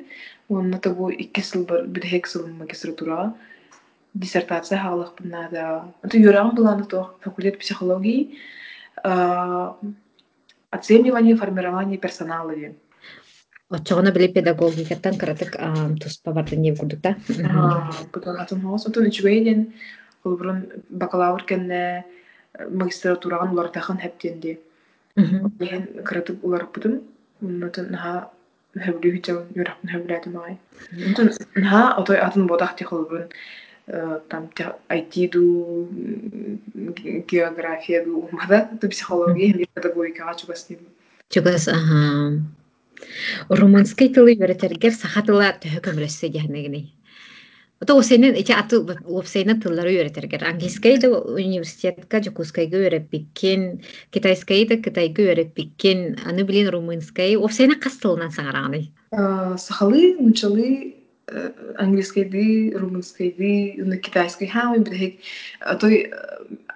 Онна 0.48 0.78
табу 0.78 1.10
икки 1.10 1.40
сыл 1.40 1.64
бар, 1.64 1.86
бір 1.86 2.06
хек 2.06 2.26
сылын 2.26 2.58
магистратурага 2.58 3.32
диссертация 4.14 4.78
хаалах 4.78 5.14
бунада. 5.18 5.84
Это 6.02 6.18
юрам 6.18 6.54
была 6.54 6.76
на 6.76 6.84
то 6.84 7.16
факультет 7.22 7.58
психологии, 7.58 8.38
оценивание, 10.70 11.36
формирование 11.36 11.98
персонала. 11.98 12.52
Очоғына 13.72 14.12
біле 14.12 14.28
педагогикаттан 14.28 15.16
кыратык 15.16 15.56
туспа 15.98 16.32
барды 16.32 16.56
не 16.56 16.76
курдук 16.76 17.00
да. 17.00 17.16
Потом 18.12 18.36
атын 18.36 18.60
ол 20.24 20.36
бұрын 20.40 20.60
бакалавр 20.90 21.44
кенне 21.44 22.04
магистратураган 22.68 23.54
улар 23.54 23.70
тахан 23.74 23.98
хептенди. 23.98 24.58
Мен 25.16 25.88
кыратык 26.04 26.42
улар 26.42 26.68
бутун, 26.74 27.02
оннотон 27.42 27.90
наха 27.90 28.30
хөблү 28.76 29.16
хичал 29.18 29.44
юракын 29.54 29.90
хөбләді 29.94 30.32
май. 30.36 30.58
Онтон 30.92 31.32
наха 31.56 31.94
отой 32.00 32.18
атын 32.18 32.46
бодах 32.46 32.76
ти 32.76 32.84
холбун 32.84 33.28
там 33.86 34.50
айтиду 34.88 35.88
географияду 37.28 38.28
умада 38.30 38.68
то 38.80 38.88
психология 38.88 39.48
или 39.48 39.68
педагогикага 39.74 40.38
чугас 40.38 40.68
чугас 41.28 41.68
аха 41.68 42.38
румынский 43.48 44.08
тылы 44.14 44.38
үйрөтергер 44.38 44.94
сахатыла 44.94 45.50
төһөкөмрөссө 45.58 46.30
диһанегини 46.30 46.94
Ото 47.82 47.96
усенен 47.98 48.36
ичи 48.38 48.54
аты 48.54 48.78
лопсайна 49.10 49.56
тыллары 49.58 49.90
үйрөтергер. 49.96 50.44
Английский 50.46 51.00
да 51.02 51.08
университетка 51.10 52.22
жокускайга 52.22 52.78
үйрөппиккен, 52.78 53.82
китайский 54.14 54.62
да 54.70 54.76
китайга 54.78 55.26
үйрөппиккен, 55.26 56.22
аны 56.22 56.46
билен 56.46 56.70
румынский. 56.70 57.34
Опсайна 57.34 57.74
кас 57.82 57.98
тылынан 57.98 58.30
саңараңы? 58.30 58.84
Сахалы, 59.58 60.14
мунчалы, 61.28 61.74
английскийди, 61.78 62.74
румынскийди, 62.74 63.80
уна 63.82 63.96
китайский 63.96 64.46
хамы 64.46 64.78
бирхек 64.78 65.20
той 65.80 66.12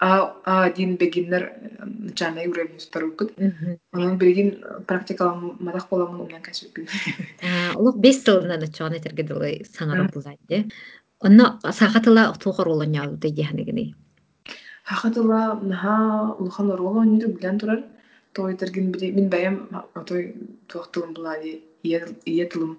а 0.01 0.65
один 0.65 0.97
бегиннер 0.97 1.53
начальный 1.85 2.47
уровень 2.47 2.81
старукут. 2.81 3.33
Онун 3.93 4.19
биргин 4.19 4.65
практикалам 4.87 5.57
мадах 5.61 5.89
боламын 5.89 6.21
умнан 6.21 6.43
кашыппин. 6.43 6.89
Улук 7.75 7.99
бес 7.99 8.23
тылынан 8.23 8.61
начаны 8.61 9.01
тергедылы 9.01 9.65
саңарып 9.65 10.13
булайды. 10.13 10.71
Онна 11.21 11.59
сахатыла 11.63 12.35
тухар 12.39 12.69
олоняу 12.69 13.17
да 13.17 13.29
яхнегини. 13.29 13.95
Хахатыла 14.85 15.59
наха 15.63 16.35
улхан 16.39 16.71
ролониду 16.71 17.29
билен 17.29 17.59
турар. 17.59 17.85
Той 18.33 18.55
тергин 18.55 18.93
били 18.93 19.13
мин 19.13 19.29
бәям 19.31 19.69
той 20.07 20.35
туактылым 20.69 21.15
булады. 21.15 21.63
Ие 21.83 22.47
тылым 22.47 22.79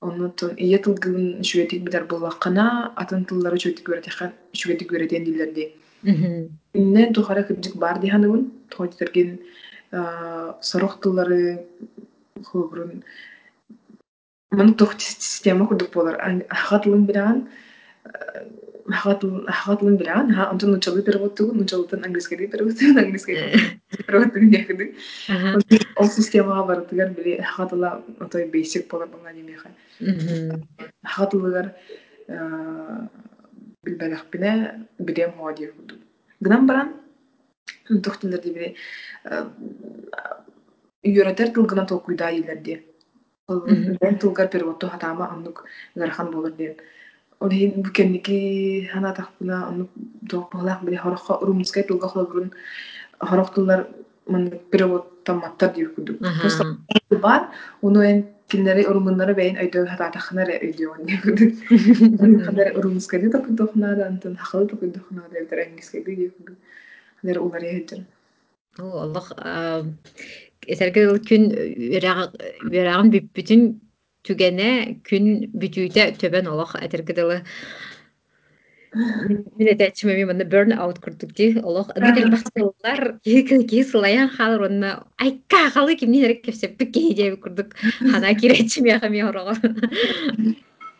оннотон 0.00 0.52
ие 0.56 0.78
тылгын 0.84 1.44
шүветик 1.48 1.84
бидер 1.86 2.04
буллаккана 2.10 2.66
атын 3.02 3.24
тыллары 3.28 3.58
шүветик 3.62 3.84
көрөтехан 3.88 4.30
шүветик 4.60 4.88
көрөтен 4.92 5.24
дилерди. 5.28 5.72
Иннен 6.04 7.12
тухара 7.12 7.42
кырдык 7.48 7.74
бар 7.76 8.00
диханыбын 8.00 8.46
тохойтерген 8.70 9.38
сорох 10.62 11.00
тыллары 11.02 11.66
хобрун 12.44 13.02
мын 14.50 14.74
тух 14.74 14.94
система 14.98 15.66
курдук 15.66 15.92
болар 15.92 16.16
ахатылын 16.48 17.04
бираган 17.06 17.48
ахатылын 18.88 19.96
бираган 19.96 20.32
ха 20.34 20.50
онтон 20.52 20.70
нучалы 20.72 21.02
переводтугун 21.02 21.58
нучалытын 21.58 22.04
английскийди 22.04 22.46
переводтугун 22.46 22.98
английский 22.98 23.36
переводтугун 24.06 24.50
дехиди 24.50 24.94
ол 25.96 26.08
системага 26.08 26.64
барытыгар 26.70 27.10
били 27.10 27.36
ахатыла 27.36 28.02
отой 28.18 28.46
бейсик 28.46 28.90
болар 28.90 29.08
баңа 29.08 29.34
демеха 29.34 29.68
хатылыгар 31.04 31.74
билбелехпине 33.84 34.86
бидем 34.98 35.32
ходи 35.38 35.70
гынан 36.40 36.66
баран 36.66 36.88
тохтилерди 38.04 38.50
бири 38.54 38.76
үйрөтер 41.04 41.52
тылгына 41.54 41.86
толкуйда 41.86 42.30
илерди 42.30 42.84
мен 43.48 44.18
тылгар 44.18 44.48
переводту 44.48 44.88
хатама 44.88 45.30
аннук 45.32 45.64
гархан 45.94 46.30
болор 46.30 46.52
диен 46.52 46.76
ол 47.40 47.50
хин 47.50 47.82
букенники 47.82 48.88
хана 48.92 49.14
тахпына 49.14 49.66
аннук 49.68 49.90
тоох 50.30 50.50
бахалах 50.52 50.82
бири 50.82 50.96
хорохо 50.96 51.38
тылга 51.88 52.08
холобурун 52.08 52.52
мын 54.26 54.50
перевод 54.70 55.24
тамматтар 55.24 55.72
кудук 55.94 56.16
бар 57.20 57.48
уну 57.82 58.00
эн 58.00 58.26
кинлери 58.51 58.85
урумуннары 58.89 59.33
бэйин 59.37 59.59
өйдөө 59.63 59.85
хатаатахнар 59.91 60.49
өйдөөн 60.57 61.01
хадер 62.47 62.73
урумускади 62.77 63.31
токудохнада 63.35 64.07
антын 64.07 64.35
хахалы 64.37 64.67
токудохнада 64.73 65.39
эвтер 65.41 65.65
ангискеби 65.67 66.15
диэкуду 66.15 66.53
хадер 67.21 67.41
улар 67.41 67.63
яһэджер 67.63 68.05
Аллах 68.77 69.31
эсерге 70.67 71.07
күн 71.29 71.43
үраган 71.55 73.11
бүппүтүн 73.13 73.61
түгене 74.27 74.69
күн 75.07 75.25
бүтүүтэ 75.53 76.17
төбен 76.19 76.49
олох 76.51 76.75
этергедылы 76.75 77.43
Мен 78.92 79.68
этечиме 79.70 80.16
ми 80.18 80.24
мында 80.26 80.44
burn 80.50 80.72
out 80.74 80.98
курдук 81.02 81.30
ди 81.38 81.46
олох 81.62 81.92
агидер 81.94 82.30
бахсылар 82.32 83.02
ки 83.22 83.82
сылаян 83.86 84.28
халыр 84.28 84.66
онна 84.66 84.90
айка 85.16 85.70
халы 85.70 85.94
кимнин 85.94 86.24
эрек 86.26 86.42
кепсеппик 86.42 86.90
кейде 86.94 87.36
курдук 87.36 87.76
хана 88.10 88.34
киречиме 88.34 88.98
хами 88.98 89.22
орого 89.22 89.54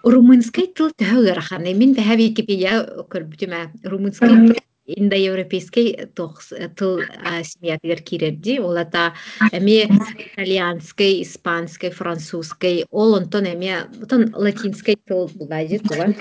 румынский 0.05 0.70
тыл 0.70 0.94
төгөр 1.03 1.42
ханы 1.42 1.74
мен 1.74 1.94
бәһә 1.98 2.14
википедия 2.22 2.87
көрбүтүмә 3.11 3.61
румынский 3.83 4.62
индоевропейский 4.87 6.07
тыл 6.14 7.03
семьятыгер 7.42 8.03
кирерди 8.03 8.59
олата 8.61 9.14
эми 9.50 9.83
итальянский 10.31 11.22
испанский 11.22 11.90
французский 11.90 12.87
ол 12.90 13.16
онтон 13.18 13.46
эми 13.46 13.74
латинский 14.35 14.94
тыл 14.94 15.26
булайды 15.35 15.81
туган 15.81 16.14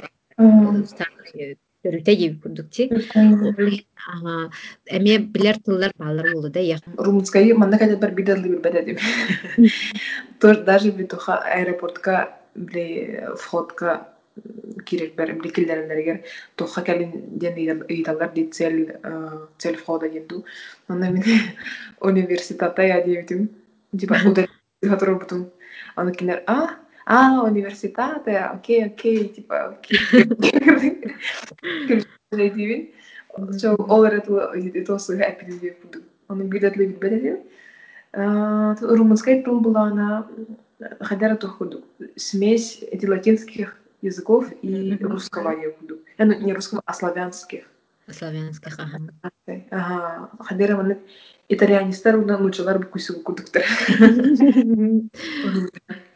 төрүтэ 1.85 2.13
жеби 2.17 2.37
курдукчи 2.43 2.89
эме 4.97 5.19
билер 5.35 5.59
тыллар 5.67 5.93
баалар 5.99 6.33
болду 6.33 6.51
да 6.51 6.61
як 6.61 6.81
румынскайы 6.99 7.55
манда 7.55 7.79
кайда 7.79 7.97
бар 7.97 8.11
бидерлы 8.11 8.49
бир 8.49 8.61
бедедим 8.65 8.99
тоже 10.41 10.65
даже 10.65 10.91
битуха 10.91 11.39
аэропортка 11.39 12.39
бли 12.55 13.21
входка 13.37 14.09
кирер 14.87 15.13
бер 15.17 15.35
бли 15.35 15.51
киллерилергер 15.51 16.23
тоха 16.57 16.83
калин 16.83 17.39
ден 17.39 17.85
ыйталар 17.89 18.33
ди 18.33 18.47
цель 18.47 18.97
цель 19.59 19.77
входа 19.77 20.09
денду 20.09 20.45
анда 20.89 21.11
мен 21.11 21.23
университетта 22.01 22.83
я 22.83 23.03
дебитим 23.03 23.51
типа 23.99 24.17
удалить 24.25 24.51
бутун 25.19 25.51
аны 25.97 26.13
кинер 26.15 26.43
а 26.47 26.77
а, 27.10 27.44
университеты, 27.44 28.36
окей, 28.36 28.86
окей, 28.86 29.30
типа, 29.30 29.80
So, 33.52 33.76
all 33.88 34.04
that 34.04 34.14
it 34.14 34.90
was 34.90 35.10
happy 35.10 35.46
to 35.46 35.62
be 35.62 35.76
Onun 36.30 36.52
bir 36.52 36.62
detli 36.62 36.90
bir 36.90 37.02
bedeli. 37.02 37.44
Румынская 38.14 39.44
тул 39.44 39.60
была 39.60 39.84
она 39.84 40.28
хотя 41.00 41.36
тухуду 41.36 41.84
смесь 42.16 42.80
эти 42.82 43.06
латинских 43.06 43.76
языков 44.02 44.52
и 44.62 44.98
русского 45.02 45.52
языка. 45.52 45.96
Ну, 46.18 46.40
не 46.40 46.54
русского, 46.54 46.82
а 46.86 46.94
славянских. 46.94 47.66
Славянских, 48.08 48.80
ага. 48.80 49.00
Ага. 49.72 50.30
Хадера 50.40 50.78
маны 50.78 51.00
итальянистар 51.50 52.18
уна 52.18 52.38
нучалар 52.38 52.80
букусу 52.80 53.20
кудуктар. 53.22 53.64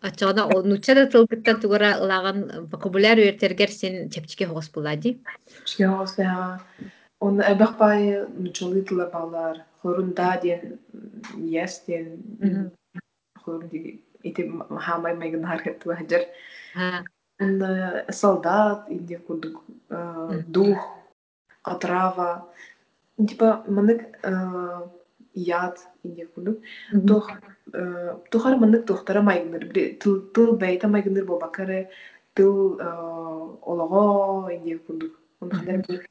Ачана 0.00 0.46
ол 0.46 0.62
нучада 0.64 1.06
тылгыттан 1.06 1.60
тугара 1.60 1.90
лаган 2.00 2.68
вокабуляр 2.72 3.18
үертергер 3.18 3.70
сен 3.70 4.08
чепчике 4.08 4.46
хогос 4.46 4.70
булади. 4.70 5.20
Чепчике 5.46 5.88
хогос 5.88 6.14
да. 6.16 6.60
Он 7.20 7.40
эбах 7.40 7.76
бай 7.76 8.26
нучалы 8.28 8.80
тыла 8.82 9.06
балар. 9.12 9.64
Хорун 9.82 10.12
да 10.12 10.38
ден 10.42 10.78
yes 11.36 11.84
ден 11.86 12.72
хорун 13.44 13.68
диги 13.68 14.02
ити 14.22 14.50
хамай 14.70 15.16
меган 15.16 15.44
хархет 15.44 15.84
вахджар. 15.84 16.22
Он 17.38 17.62
солдат 18.10 18.88
инде 18.88 19.18
кудук 19.18 19.64
дух 20.46 20.78
отрава. 21.62 22.48
Типа 23.28 23.64
манык 23.68 24.00
яд 25.34 25.78
инде 26.02 26.24
кудук. 26.26 26.58
Тох 27.06 27.30
тухар 28.30 28.56
маннык 28.56 28.86
тухтара 28.86 29.22
майгыныр 29.22 29.64
тыл 30.00 30.14
тыл 30.34 30.56
бәйта 30.56 30.88
майгыныр 30.88 31.24
бакары 31.24 31.88
тыл 32.34 32.80
олого 33.62 34.50
инде 34.54 34.78
кудук 34.78 35.12
он 35.40 35.50
хадер 35.50 36.06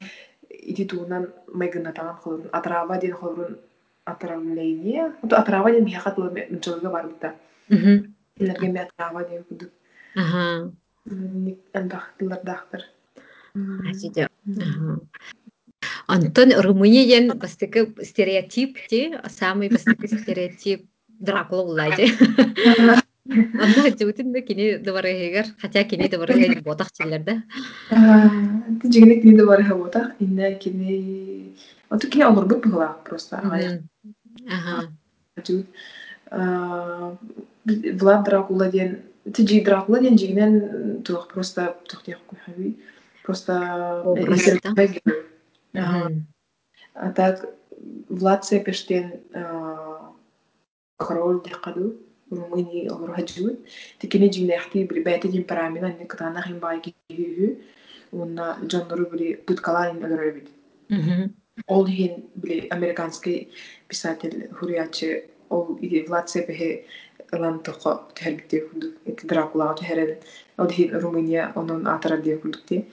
ити 0.48 0.84
туунан 0.84 1.32
майгынатаган 1.52 2.16
холурун 2.22 2.48
атраба 2.52 2.98
ден 2.98 3.12
холурун 3.12 3.58
отравление 4.04 5.12
атрава 5.22 5.70
ден 5.72 5.84
мияка 5.84 6.10
тылы 6.10 6.46
мчылыга 6.50 6.90
барбыта 6.90 7.34
энерге 7.68 8.68
ме 8.68 8.80
атрава 8.82 9.24
ден 9.28 9.44
кудук 9.44 9.70
андах 11.74 12.14
тылардахтар 12.18 12.82
Антон 16.06 16.50
Румынияден 16.64 17.38
бастыкы 17.38 17.94
стереотип 18.02 18.76
ти 18.88 19.14
самый 19.28 19.70
бастыкы 19.70 20.08
стереотип 20.22 20.89
Дракула 21.20 21.64
буллайды. 21.64 22.08
Анда 23.30 23.90
жутин 24.00 24.32
да 24.32 24.40
кини 24.40 24.78
дабарыгар, 24.78 25.46
хотя 25.60 25.84
кини 25.84 26.08
дабарыгар 26.08 26.62
ботак 26.62 26.92
чиллерде. 26.92 27.42
Ти 27.90 28.92
жигине 28.92 29.20
кини 29.20 29.36
дабарыга 29.36 29.76
ботак, 29.76 30.16
инде 30.20 30.54
кини 30.58 31.54
Оту 31.90 32.08
кини 32.08 32.24
олор 32.24 32.46
бут 32.46 32.66
була 32.66 32.96
просто. 33.04 33.36
Ага. 33.36 34.88
Жут 35.46 35.66
Влад 38.00 38.24
Дракула 38.24 38.70
ден 38.70 38.96
ти 39.32 39.46
жи 39.46 39.60
Дракула 39.64 40.00
ден 40.00 40.18
жигинен 40.18 41.02
тух 41.02 41.28
просто 41.28 41.74
тух 41.88 42.02
тях 42.02 42.18
кухави. 42.26 42.74
Просто 43.22 43.52
А 46.94 47.10
так 47.10 47.46
Влад 48.08 48.44
Сепештен 48.44 49.12
король 50.99 51.41
дехаду 51.43 51.95
Румыни 52.31 52.87
олорхаджуут 52.87 53.59
тикини 53.99 54.31
жимнехти 54.31 54.83
бри 54.89 55.03
бэти 55.03 55.27
жим 55.31 55.43
парамина 55.43 55.93
не 55.99 56.05
катана 56.05 56.41
хим 56.41 56.59
байки 56.59 56.95
хүү 57.11 57.49
уна 58.11 58.57
жоннору 58.71 59.05
бри 59.11 59.35
путкалайн 59.35 60.03
олорбит 60.03 60.49
ол 61.67 61.85
хин 61.85 62.23
бри 62.35 62.67
американский 62.69 63.51
писатель 63.87 64.49
хурияче 64.53 65.29
ол 65.49 65.77
иди 65.81 66.01
Влад 66.07 66.29
Сепехе 66.29 66.85
лан 67.31 67.59
тоқо 67.59 68.11
тербите 68.15 68.61
хунду 68.67 68.87
эти 69.05 69.25
Дракула 69.25 69.75
терен 69.79 70.17
ол 70.57 70.67
хин 70.67 70.97
Румыния 70.97 71.51
онун 71.55 71.87
атара 71.87 72.17
де 72.17 72.37
хундукти 72.37 72.87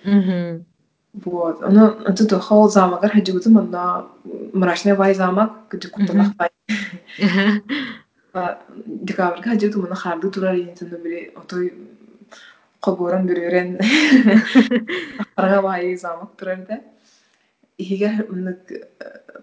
Вот. 1.14 1.62
Оно 1.62 1.90
тут 2.16 2.33
хол 2.33 2.70
замагар 2.70 3.12
хаджууту 3.12 3.51
манда 3.51 4.07
мрачный 4.53 4.94
вай 4.94 5.14
замок, 5.14 5.51
где 5.70 5.88
куталах 8.37 8.59
бай. 8.68 8.77
Декабрга 8.87 9.51
хаджууту 9.51 9.81
манда 9.81 9.96
харды 9.96 10.31
турар 10.31 10.57
интенду 10.57 10.98
бири 10.98 11.33
отой 11.37 11.75
коборан 12.81 13.27
биререн 13.27 13.79
ахтарга 15.20 15.62
вай 15.62 15.96
замок 15.96 16.37
турар 16.37 16.66
да. 16.68 16.81
Игер 17.79 18.27
мынык 18.29 18.72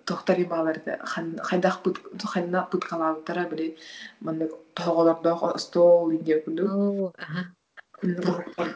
тохтари 0.05 0.43
баларды 0.45 0.99
хайдах 1.43 1.81
пут 1.83 1.99
хайна 2.23 2.67
пут 2.71 2.85
калаутара 2.85 3.47
бири 3.49 3.77
мынык 4.21 4.51
тоголордох 4.73 5.59
стол 5.59 6.11
инде 6.11 6.39
куду. 6.41 7.13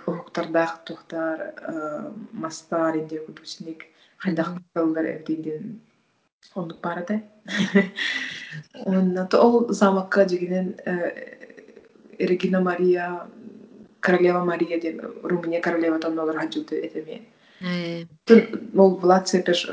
Ухтардах 0.06 0.84
тухтар 0.86 1.53
мастар 2.32 2.95
инде 2.97 3.19
кудусник 3.19 3.86
хайдах 4.17 4.53
кылдар 4.73 5.06
эрдиден 5.06 5.82
ондук 6.55 6.81
барады. 6.81 7.22
Онна 8.87 9.29
ол 9.33 9.66
замакка 9.72 10.24
дегенен 10.27 10.74
Регина 12.18 12.61
Мария 12.61 13.20
королева 14.01 14.44
Мария 14.44 14.81
деп 14.81 15.01
Румыния 15.22 15.61
королева 15.61 15.98
тоннолор 15.98 16.37
этеме. 16.87 17.22
Ол 18.77 18.96
Влад 18.96 19.29
Цепеш 19.29 19.68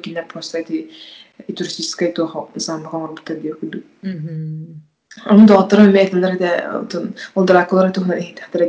кинер 0.00 0.26
просто 0.26 0.58
эти 0.58 0.90
туристическая. 1.56 2.12
Onun 5.26 5.48
da 5.48 5.58
oturan 5.58 5.92
ол 7.34 7.46
тахтара 7.46 8.68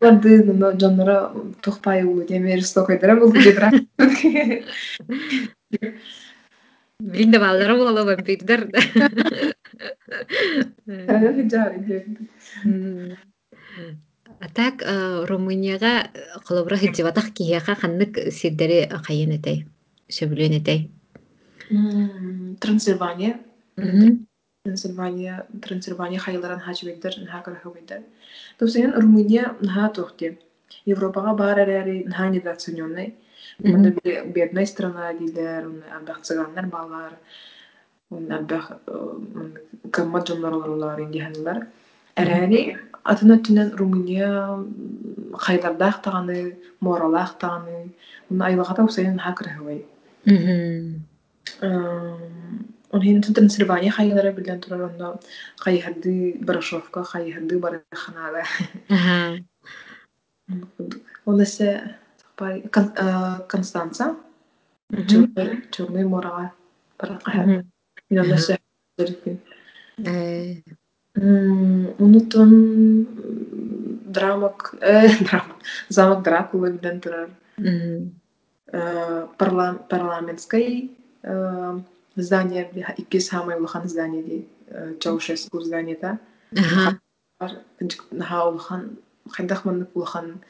Румынияга. 0.00 0.20
Тохларды 0.20 0.44
но 0.44 0.78
жоннора 0.78 1.32
тохпай 1.62 2.04
улу 2.04 2.24
демер 2.24 2.64
стокойдара 2.64 3.16
бул 3.16 3.32
дедра. 3.32 3.70
Блин, 7.00 7.30
да. 7.30 8.66
А 14.40 14.48
так 14.54 14.82
Румынияга 15.28 16.10
колобра 16.46 16.76
хиджибатах 16.76 17.32
кияка 17.32 17.74
ханнык 17.74 18.18
сирдери 18.32 18.88
кайын 19.06 19.32
сөбүлөн 20.08 20.58
этей. 20.58 20.90
Трансильвания. 22.60 23.40
Трансильвания, 24.67 25.45
Трансильвания 25.61 26.19
хайларан 26.19 26.59
хачбейдер, 26.59 27.13
нха 27.17 27.41
карахабейдер. 27.41 28.03
Тусен 28.57 28.93
Румыния 28.93 29.55
нха 29.59 29.89
тухти. 29.89 30.37
Европага 30.85 31.33
бар 31.35 31.59
әрәри 31.59 32.07
нха 32.07 32.29
недооцененный. 32.29 33.13
Мында 33.59 33.91
бедная 34.33 34.65
страна 34.65 35.13
дилер, 35.13 35.67
абах 35.97 36.21
цыганнар 36.21 36.65
балар, 36.67 37.17
абах 38.09 38.71
кымма 39.91 40.23
жонлар 40.25 40.99
инде 41.01 41.19
ханлар. 41.25 41.67
Әрәри 42.15 42.77
атына 43.03 43.37
түнен 43.43 43.75
Румыния 43.75 44.63
хайлардах 45.37 46.01
таганы, 46.01 46.57
моралах 46.79 47.37
таганы, 47.37 47.91
уна 48.29 48.45
айлагата 48.47 48.83
усайын 48.83 49.15
нха 49.15 49.33
карахабей. 49.33 49.85
Он 52.90 53.02
хин 53.02 53.22
Трансильвания 53.22 53.90
хайылары 53.90 54.32
билен 54.32 54.60
турар 54.60 54.82
онда 54.82 55.20
хайхарды 55.58 56.38
Барашовка, 56.40 57.02
хайхарды 57.04 57.58
Бараханада. 57.58 58.44
Он 61.26 61.42
эсе 61.42 61.96
Констанца, 63.48 64.16
Черный 65.70 66.04
морага 66.04 66.52
Барахаха. 66.98 67.64
Мен 68.10 68.34
эсе 68.34 68.58
Унутун 71.98 72.50
драмак, 74.06 74.74
драмак, 74.80 75.56
замок 75.88 76.22
Дракула 76.22 76.70
билен 76.70 77.00
турар. 77.00 77.28
Парламентской 79.88 80.90
здание 82.22 82.70
икки 82.96 83.18
самый 83.18 83.56
улахан 83.56 83.88
здание 83.88 84.22
ди 84.22 84.48
Чаушеску 85.00 85.60
здание 85.60 85.96
та. 85.96 86.18
Наха 88.10 88.48
улахан 88.48 88.98
хайдах 89.30 89.64
маннык 89.64 89.90
улахан 89.94 90.40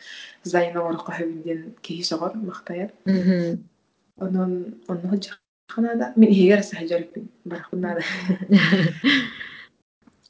здание 0.44 0.72
на 0.74 0.80
орqa 0.80 1.12
хабиден 1.12 1.74
кихи 1.82 2.02
согор 2.02 2.34
мактаяр. 2.34 2.90
Онон 4.16 4.74
онно 4.88 5.20
ханада 5.68 6.12
мен 6.16 6.32
хигер 6.32 6.62
сахажарпин 6.62 7.28
бархунада. 7.44 8.02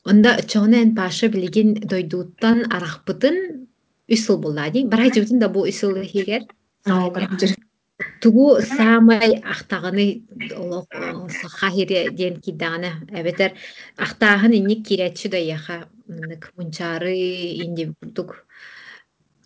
Онда 0.04 0.38
чоғнен 0.42 0.94
паша 0.96 1.28
билигин 1.28 1.74
дойдуттан 1.74 2.64
арахпытын 2.72 3.68
үсыл 4.08 4.38
буллади. 4.38 4.84
Барай 4.84 5.12
жутун 5.12 5.38
да 5.38 5.48
бу 5.48 5.66
үсыл 5.68 6.02
хигер. 6.02 6.42
Aa, 6.86 7.10
барахажар. 7.10 7.50
Тугу 8.22 8.60
самай 8.60 9.42
ахтаганы 9.52 10.22
хахире 11.58 12.10
диэн 12.10 12.40
кидагана 12.40 12.90
эбетер 13.10 13.52
ахтаахан 13.96 14.52
инник 14.52 14.86
киряччи 14.86 15.28
да 15.28 15.36
яха 15.36 15.88
мунчары 16.56 17.16
инди 17.64 17.92
буттук 18.00 18.46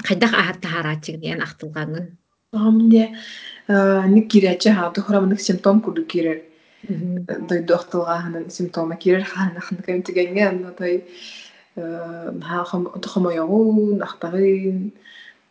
хайдах 0.07 0.33
ахатта 0.35 0.69
хараачык 0.69 1.17
диэн 1.21 1.41
ахтылгангын 1.47 2.07
Амне 2.53 3.17
ник 3.69 4.31
киряччи 4.31 4.69
хааты 4.69 5.01
хурамынык 5.01 5.41
симптом 5.41 5.81
курду 5.81 6.05
кирер. 6.05 6.43
Дойду 7.49 7.75
ахтылгааханын 7.75 8.51
симптома 8.51 8.97
кирер 8.97 9.25
хаанахын 9.25 9.79
кемтигенге 9.87 10.49
анна 10.49 10.73
той 10.73 11.07
хахамойогун 11.75 14.03
ахтагын. 14.03 14.93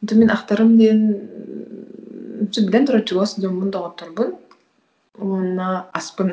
Тумин 0.08 0.30
ахтарым 0.30 0.78
диэн 0.78 1.02
билен 2.67 2.86
турачугос 2.86 3.32
жоммун 3.41 3.69
доҕотторбун 3.71 4.30
уонна 5.17 5.67
аспын 5.99 6.30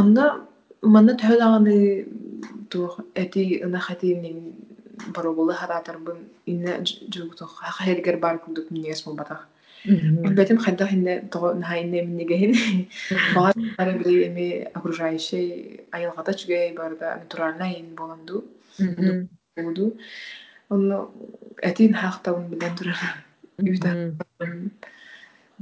онда 0.00 0.24
манна 0.94 1.12
төһөлаҕаны 1.20 1.76
туох 2.70 2.94
эти 3.22 3.42
ынах 3.66 3.86
этиинин 3.94 4.38
боробулы 5.14 5.54
хараатарбын 5.60 6.18
инне 6.50 6.72
жугутох 7.14 7.50
хахеригер 7.76 8.16
бар 8.24 8.38
курдук 8.38 8.66
минигес 8.70 9.04
булбатах 9.04 9.40
Бетим 9.84 10.58
хайдах 10.58 10.92
инне 10.92 11.14
того 11.32 11.54
наха 11.54 11.80
инне 11.82 12.02
минигехин 12.02 12.52
баар 13.34 13.54
бары 13.78 13.92
бiri 13.98 14.26
эми 14.28 14.46
окружающий 14.74 15.86
айылгата 15.90 16.32
чүгэй 16.40 16.74
барда 16.76 17.08
ин 17.80 17.94
боланду 17.94 18.44
буду 19.56 19.96
онно 20.69 21.11
этин 21.61 21.93
хаактабын 21.93 22.49
билен 22.51 22.75
турар 22.77 22.99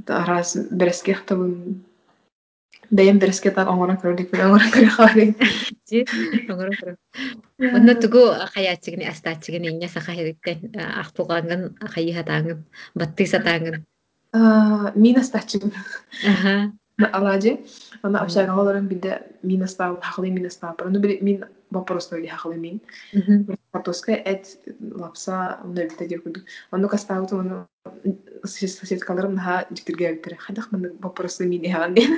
арас 0.08 0.56
берескехтабын 0.70 1.84
бэйэм 2.90 3.18
береске 3.18 3.50
так 3.50 3.68
оҥорон 3.68 3.96
көрдүк 4.02 4.30
биле 4.30 4.44
оҥорон 4.44 4.70
көрө 4.74 4.90
хаарын 4.96 5.30
Онно 7.76 7.94
тугу 8.02 8.22
хаячыгын 8.54 9.08
астаачыгын 9.08 9.64
инне 9.70 9.88
саха 9.88 10.12
хериттен 10.12 10.58
ахтугангын 11.02 11.62
хайыхатаангын 11.94 12.64
батты 12.94 13.26
сатаангын 13.26 13.84
мин 15.04 15.16
астаачыгын 15.22 15.72
алаажы 16.98 17.58
ана 18.02 18.22
общагаолорун 18.24 18.86
биде 18.88 19.22
мин 19.42 19.62
астаабы 19.62 20.02
хахылы 20.02 20.30
мин 20.30 20.46
астаапыр 20.46 20.86
ону 20.88 21.00
мин 21.00 21.44
вопрос 21.71 22.11
ноги 22.11 22.27
хахылы 22.27 22.57
мин 22.57 22.81
картоска 23.71 24.11
эт 24.13 24.57
лапса 24.79 25.59
нөбүтэ 25.63 26.07
дер 26.07 26.21
курдук 26.21 26.43
ону 26.71 26.89
кастаабыты 26.89 27.35
ону 27.35 27.67
соседкаларым 28.43 29.35
наха 29.35 29.65
диктирге 29.69 30.13
биттер 30.13 30.37
хайдах 30.37 30.71
мын 30.71 30.97
вопросы 30.99 31.45
мин 31.45 31.63
яхан 31.63 31.93
ден 31.93 32.11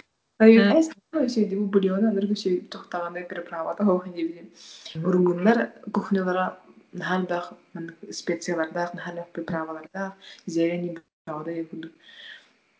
Şeydi 0.38 1.56
bu 1.56 1.72
бульона 1.72 2.10
аныргы 2.10 2.36
şey 2.36 2.68
тохтаганы 2.68 3.24
приправата 3.24 3.84
хоохын 3.84 4.12
дебидим. 4.12 4.50
Урумуннар 4.94 5.72
кухнялара 5.94 6.58
нахалдах 6.92 7.54
специялардах 8.12 8.92
нахалдах 8.94 9.28
приправалардах 9.32 10.12
зелени 10.46 10.98
бауда 11.26 11.50
якуду. 11.52 11.88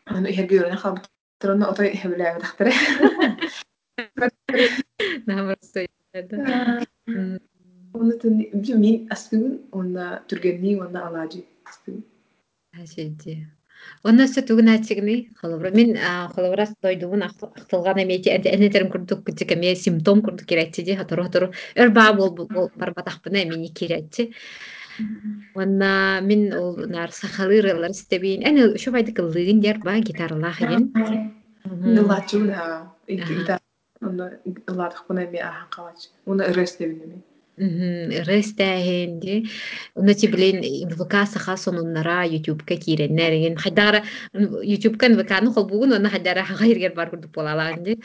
Аны 0.05 0.31
херге 0.31 0.59
өрөнө 0.59 0.77
халбы 0.77 1.01
Троны 1.39 1.65
отой 1.65 1.97
хэвлээ 1.97 2.39
тахтара. 2.39 2.71
Мен 5.27 5.43
астыгын 9.11 9.53
онна 9.71 10.05
түргенни 10.29 10.79
онна 10.79 10.99
алажы. 11.07 11.41
Хашеди. 12.75 13.35
Онна 14.07 14.25
сө 14.31 14.41
түгін 14.47 14.71
ачыгны 14.71 15.15
холовра 15.41 15.69
мен 15.75 15.97
холоврас 16.33 16.71
дойдуун 16.81 17.25
ахтылган 17.27 17.99
эмети 18.03 18.29
энетерим 18.29 18.89
курдук 18.93 19.25
кытык 19.27 19.51
эме 19.55 19.75
симптом 19.75 20.23
ди 20.23 20.95
хатору 20.95 21.23
хатору 21.23 21.51
өр 21.75 21.89
баа 21.89 22.13
бол 22.13 22.31
барбатахпына 22.75 23.43
эмени 23.43 23.67
керетти. 23.67 24.33
Онна 25.55 26.21
мен 26.21 26.53
ол 26.53 26.75
нар 26.87 27.11
сахалырылар 27.11 27.93
стебин 27.93 28.41
эне 28.47 28.77
шо 28.77 28.91
байды 28.91 29.11
кыллыгын 29.13 29.59
дер 29.59 29.77
ба 29.79 29.99
гитаралах 29.99 30.59
ген. 30.59 30.91
Нылачуна 31.65 32.93
ита 33.07 33.59
онна 34.17 34.39
ладахпына 34.67 35.25
эме 35.25 35.39
ахан 35.39 35.69
калач. 35.69 36.09
Уна 36.25 36.43
рестебин 36.53 37.01
эме. 37.05 37.21
Рестәһенди. 37.57 39.49
Уна 39.95 40.13
ти 40.13 40.27
билен 40.27 40.61
ВК 40.89 41.25
саха 41.27 41.57
сонуннара 41.57 42.25
YouTube-ка 42.25 42.75
киреннәрген. 42.75 43.57
Хайдара 43.57 44.03
YouTube-ка 44.33 45.07
ВК-ны 45.07 45.51
холбугун 45.53 45.93
уна 45.93 46.09
хайдара 46.09 46.43
хайргер 46.43 46.93
бар 46.93 47.09
курдук 47.09 47.31
болаланди. 47.31 47.99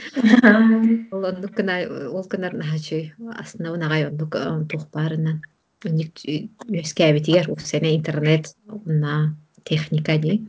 Ол 1.12 1.24
ондук 1.24 1.54
кына 1.54 2.08
ол 2.10 2.24
кына 2.24 2.50
нахачы 2.52 3.12
асна 3.38 3.72
уна 3.72 3.88
гай 3.88 4.06
ондук 4.06 4.36
тухпарынан. 4.68 5.42
Ник 5.84 6.14
өскәбитигер 6.68 7.50
у 7.50 7.58
сене 7.58 7.96
интернет 7.96 8.54
уна 8.66 9.36
техника 9.64 10.16
ди. 10.18 10.46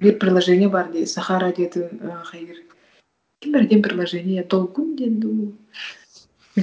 Bir 0.00 0.18
приложение 0.18 0.68
бар 0.68 0.92
ди 0.92 1.04
Сахара. 1.04 1.52
Ким 3.40 3.52
берден 3.52 3.82
приложение 3.82 4.44
долгун 4.44 4.96
денду. 4.96 5.56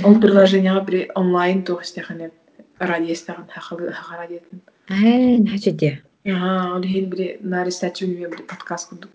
Ол 0.06 0.18
приложениеға 0.22 0.82
бір 0.86 0.96
онлайн 1.18 1.64
тоқ 1.66 1.82
істехане 1.82 2.30
радио 2.78 3.16
істеген 3.16 3.48
хақы 3.50 3.90
хақа 3.98 4.20
радиотын. 4.20 4.62
Э, 4.90 5.38
нәчеде. 5.42 6.04
Ага, 6.26 6.76
ол 6.76 6.84
хин 6.84 7.10
бір 7.10 7.40
нари 7.42 7.72
статью 7.72 8.10
неме 8.12 8.30
бір 8.30 8.46
подкаст 8.46 8.90
курдук. 8.90 9.10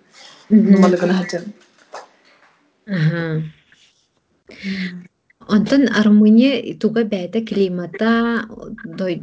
Нумалы 0.50 0.98
гына 0.98 1.14
хатан. 1.20 1.52
Ага. 2.86 3.44
Онтон 5.46 5.86
Армыне 5.86 6.74
туга 6.82 7.04
бәді 7.06 7.44
климата, 7.46 8.42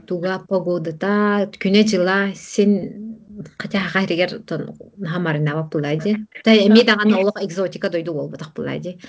туга 0.08 0.40
погодата, 0.48 1.50
күне 1.60 1.84
жыла 1.84 2.32
сен 2.36 3.09
Хотя 3.58 3.80
хайригер 3.80 4.40
тон 4.44 4.76
хамарына 5.00 5.54
бапылайды. 5.56 6.28
Та 6.44 6.52
эми 6.52 6.84
даган 6.84 7.14
олох 7.14 7.42
экзотика 7.42 7.90
дойду 7.90 8.14
ол 8.14 8.30
батак 8.30 8.54
булайды. 8.54 9.00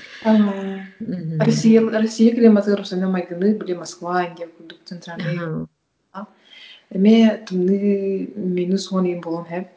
Россия 1.41 1.81
Россия 1.91 2.35
климаты 2.35 2.77
русана 2.77 3.09
майгыны 3.09 3.55
биле 3.59 3.75
Москва 3.75 4.27
инге 4.27 4.47
кудук 4.47 4.79
центральный. 4.85 5.67
Эме 6.91 7.45
тумны 7.49 8.31
минус 8.37 8.93
он 8.93 9.07
ин 9.07 9.21
болом 9.21 9.47
хеп. 9.47 9.69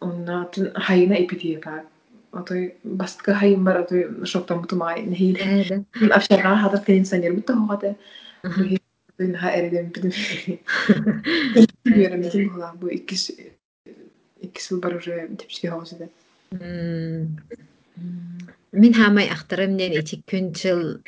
Онна 0.00 0.44
тун 0.52 0.70
хайна 0.74 1.14
эпидемия. 1.14 1.84
Атой 2.32 2.76
бастка 2.84 3.34
хайын 3.34 3.64
бар 3.64 3.78
атой 3.78 4.26
шоктан 4.26 4.60
бутумай 4.60 5.02
нехил. 5.02 5.84
Афшага 6.12 6.56
хадар 6.56 6.80
кенин 6.80 7.04
санер 7.04 7.32
бутта 7.34 7.54
хогата. 7.54 7.96
Ha 9.18 9.50
eriden 9.50 9.94
bidim. 9.94 10.12
Bilmiyorum 11.86 12.22
için 12.22 12.50
bu 12.54 12.82
bu 12.82 12.90
ikisi 12.90 13.52
ikisi 14.42 14.82
var 14.82 14.92
уже 14.92 15.28
тепшке 15.38 15.70
хосыда. 15.70 16.08
Мин 18.72 18.92
хамай 18.92 19.28
ахтарымнен 19.30 19.92
итик 20.00 20.20
күн 20.28 20.52
жыл 20.52 21.00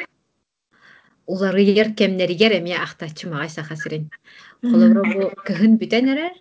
улары 1.26 1.62
ер 1.62 1.92
кемнеригер 1.94 2.52
эме 2.58 2.76
ахтачы 2.76 3.28
магай 3.28 3.48
сахасырын. 3.48 4.08
Холобро 4.62 5.02
бу 5.04 5.28
кыһын 5.44 5.76
бүтен 5.78 6.08
эрер, 6.08 6.34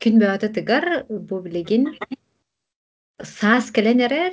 күн 0.00 0.16
бөтө 0.22 0.48
тыгар 0.56 1.04
бу 1.08 1.42
билеген 1.44 1.92
саас 3.22 3.70
келен 3.70 4.00
эрер, 4.00 4.32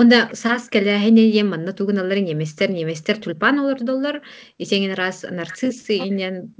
Онда 0.00 0.30
саас 0.32 0.64
кэлээһини 0.72 1.24
ем 1.40 1.48
манна 1.52 1.72
алларын 1.76 2.26
еместер 2.34 2.68
неместер 2.70 3.16
тюльпан 3.20 3.58
олордоллар 3.60 4.22
исеңин 4.58 4.94
раз 4.96 5.24
нарциссы 5.28 5.94
инен 6.08 6.54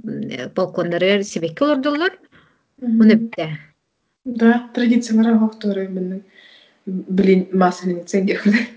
балконнары 0.55 1.23
себекке 1.23 1.65
олордоллар 1.65 2.13
уну 2.81 3.15
бите 3.15 3.57
Да, 4.25 4.69
традициялары 4.75 5.39
хохторы 5.39 5.87
мен 5.87 6.23
билин 6.85 7.47
масленица 7.53 8.21
дехле. 8.21 8.67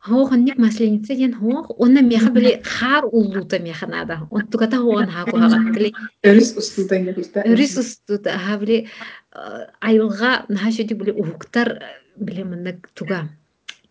Хооханник 0.00 0.58
масленица 0.58 1.16
ден 1.16 1.32
хоох 1.32 1.70
онна 1.78 2.02
меха 2.02 2.30
били 2.30 2.60
хар 2.62 3.04
уллута 3.10 3.58
механада. 3.58 4.28
Он 4.30 4.46
тугата 4.46 4.76
хоон 4.76 5.06
хаку 5.06 5.38
хагат 5.38 5.74
били. 5.74 5.94
Өрис 6.22 6.56
устута 6.58 6.98
ингелиста. 6.98 7.40
Өрис 7.46 7.78
устута 7.78 8.36
ха 8.38 8.58
били 8.58 8.88
айылга 9.80 10.44
нахашоди 10.48 10.92
били 10.94 11.12
ухуктар 11.12 11.82
били 12.16 12.42
манна 12.42 12.76
туга 12.94 13.28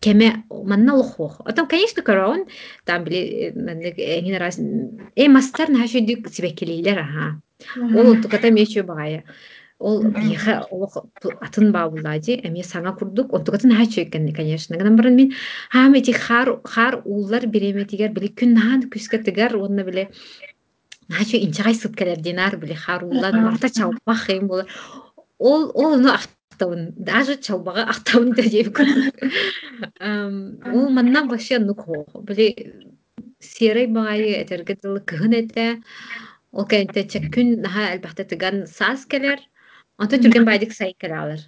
кеме 0.00 0.44
манна 0.50 0.94
лохох. 0.94 1.40
Отом, 1.44 1.66
конечно, 1.66 2.02
корон, 2.02 2.46
там 2.84 3.04
били 3.04 3.52
эңин 3.52 4.38
раз 4.38 4.58
э 4.58 5.28
мастар 5.28 5.68
нашу 5.68 6.00
дик 6.00 6.28
сибекелейлер 6.28 6.98
аха. 6.98 7.40
Ол 7.76 8.20
туката 8.22 8.50
мечу 8.50 8.84
багая. 8.84 9.24
Ол 9.78 10.02
биха 10.02 10.66
ол 10.70 10.90
атын 11.40 11.72
бабуллади, 11.72 12.40
эме 12.42 12.62
саңа 12.62 12.96
курдук, 12.96 13.32
он 13.32 13.44
тукатын 13.44 13.76
хачу 13.76 14.02
экен, 14.02 14.32
конечно. 14.32 14.76
Гынан 14.76 14.96
барын 14.96 15.16
мен 15.16 15.32
хам 15.70 15.94
эти 15.94 16.12
хар 16.12 16.60
хар 16.64 17.02
уллар 17.04 17.46
биреметигер 17.46 18.10
били 18.10 18.28
күн 18.28 18.54
нахан 18.54 18.82
күскетигер, 18.90 19.56
онна 19.56 19.84
биле 19.84 20.08
Начо 21.08 21.36
инчагай 21.36 21.74
сыт 21.74 21.94
келер 21.96 22.18
динар 22.18 22.56
биле 22.56 22.74
харулан 22.74 23.44
марта 23.44 23.70
чалбах 23.70 24.28
эм 24.30 24.48
болар. 24.48 24.66
Ол 25.38 25.70
ол 25.74 25.94
уну 25.94 26.10
ахтабын. 26.56 26.94
Даже 26.96 27.36
чалбага 27.36 27.84
ахтабын 27.84 28.32
да 28.32 28.42
көрдүк. 28.42 29.16
Ол 30.72 30.88
маннан 30.90 31.28
вообще 31.28 31.58
ну 31.58 31.74
хо. 31.74 32.06
Биле 32.22 32.54
серый 33.40 33.86
багай 33.86 34.42
этерге 34.42 34.78
дылы 34.82 35.00
кыгын 35.00 35.32
эте. 35.32 35.82
Ол 36.52 36.64
кенте 36.64 37.04
чеккүн 37.04 37.60
наха 37.60 37.92
албахта 37.92 38.24
тыган 38.24 38.66
сас 38.66 39.06
келер. 39.06 39.38
Онто 39.98 40.16
түрген 40.16 40.44
байдык 40.44 40.72
сай 40.72 40.94
келалар. 40.98 41.40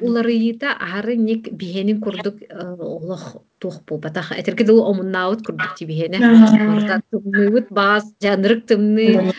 Уларыйыта 0.00 0.76
ары 0.78 1.16
ник 1.16 1.52
бихенин 1.52 2.00
курдук 2.00 2.36
олох 2.50 3.42
тух 3.58 3.82
бу 3.84 3.98
батах 3.98 4.32
этерге 4.32 4.64
дыл 4.64 4.82
омуннаут 4.82 5.44
курдук 5.46 5.74
ти 5.76 5.84
бихене. 5.84 6.18
Баас 7.70 8.04
жанрык 8.22 8.66
тымны 8.66 9.32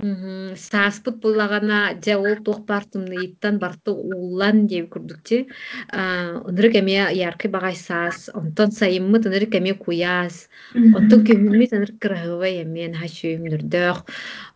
сааспыт 0.00 1.20
буллагана 1.20 1.94
жа 2.04 2.16
ол 2.18 2.36
тух 2.44 2.60
бартымны 2.66 3.24
иттан 3.26 3.58
барты 3.58 3.90
уулан 3.92 4.66
деп 4.66 4.90
курдукчи. 4.90 5.46
Онырык 5.92 6.74
эме 6.76 7.12
яркы 7.12 7.48
багай 7.48 7.74
саас, 7.74 8.30
онтон 8.34 8.72
сайыммыт 8.72 9.26
онырык 9.26 9.54
эме 9.54 9.74
куяс. 9.74 10.48
Онтон 10.74 11.24
көмүмүт 11.26 11.74
онырык 11.76 11.98
кырahıва 12.00 12.48
эмен 12.62 12.94
хашуйм 12.94 13.44
нүрдөх. 13.44 14.04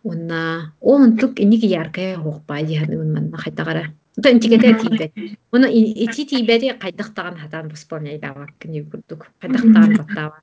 Онна 0.03 0.73
ол 0.81 1.01
онтук 1.03 1.39
эник 1.39 1.63
яркы 1.63 2.15
хохпай 2.15 2.65
диханы 2.65 2.97
манна 2.97 3.37
хайтагара. 3.37 3.93
Онтон 4.17 4.33
интигете 4.33 4.73
тибет. 4.73 5.11
Оны 5.51 5.67
ити 5.71 6.25
тибети 6.25 6.73
кайдыктаган 6.73 7.37
хатан 7.37 7.69
восполняйдава 7.69 8.47
кини 8.59 8.81
курдук. 8.83 9.27
Кайдыктаган 9.39 9.97
баттава. 9.97 10.41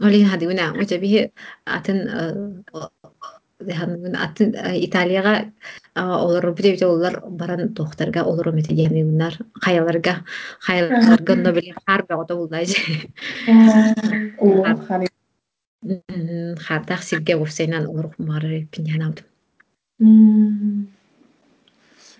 Олин 0.00 0.28
хадиуна 0.28 0.74
муча 0.74 0.98
бихи 0.98 1.32
атын 1.64 2.08
атын 4.16 4.54
Италияга 4.74 5.52
олар 5.94 6.52
бите 6.52 6.86
олар 6.86 7.22
баран 7.28 7.74
тохтарга 7.74 8.24
олар 8.24 8.48
өмете 8.48 8.74
демеунар 8.74 9.38
хаяларга 9.62 10.24
хаяларга 10.60 11.34
но 11.36 11.52
биле 11.52 11.74
хар 11.86 12.06
багыта 12.08 12.36
булдай 12.36 12.66
хардах 16.56 17.02
сирге 17.02 17.36
вовсейнан 17.36 17.86
олар 17.86 18.14
мары 18.18 18.68
пинянауд 18.70 19.24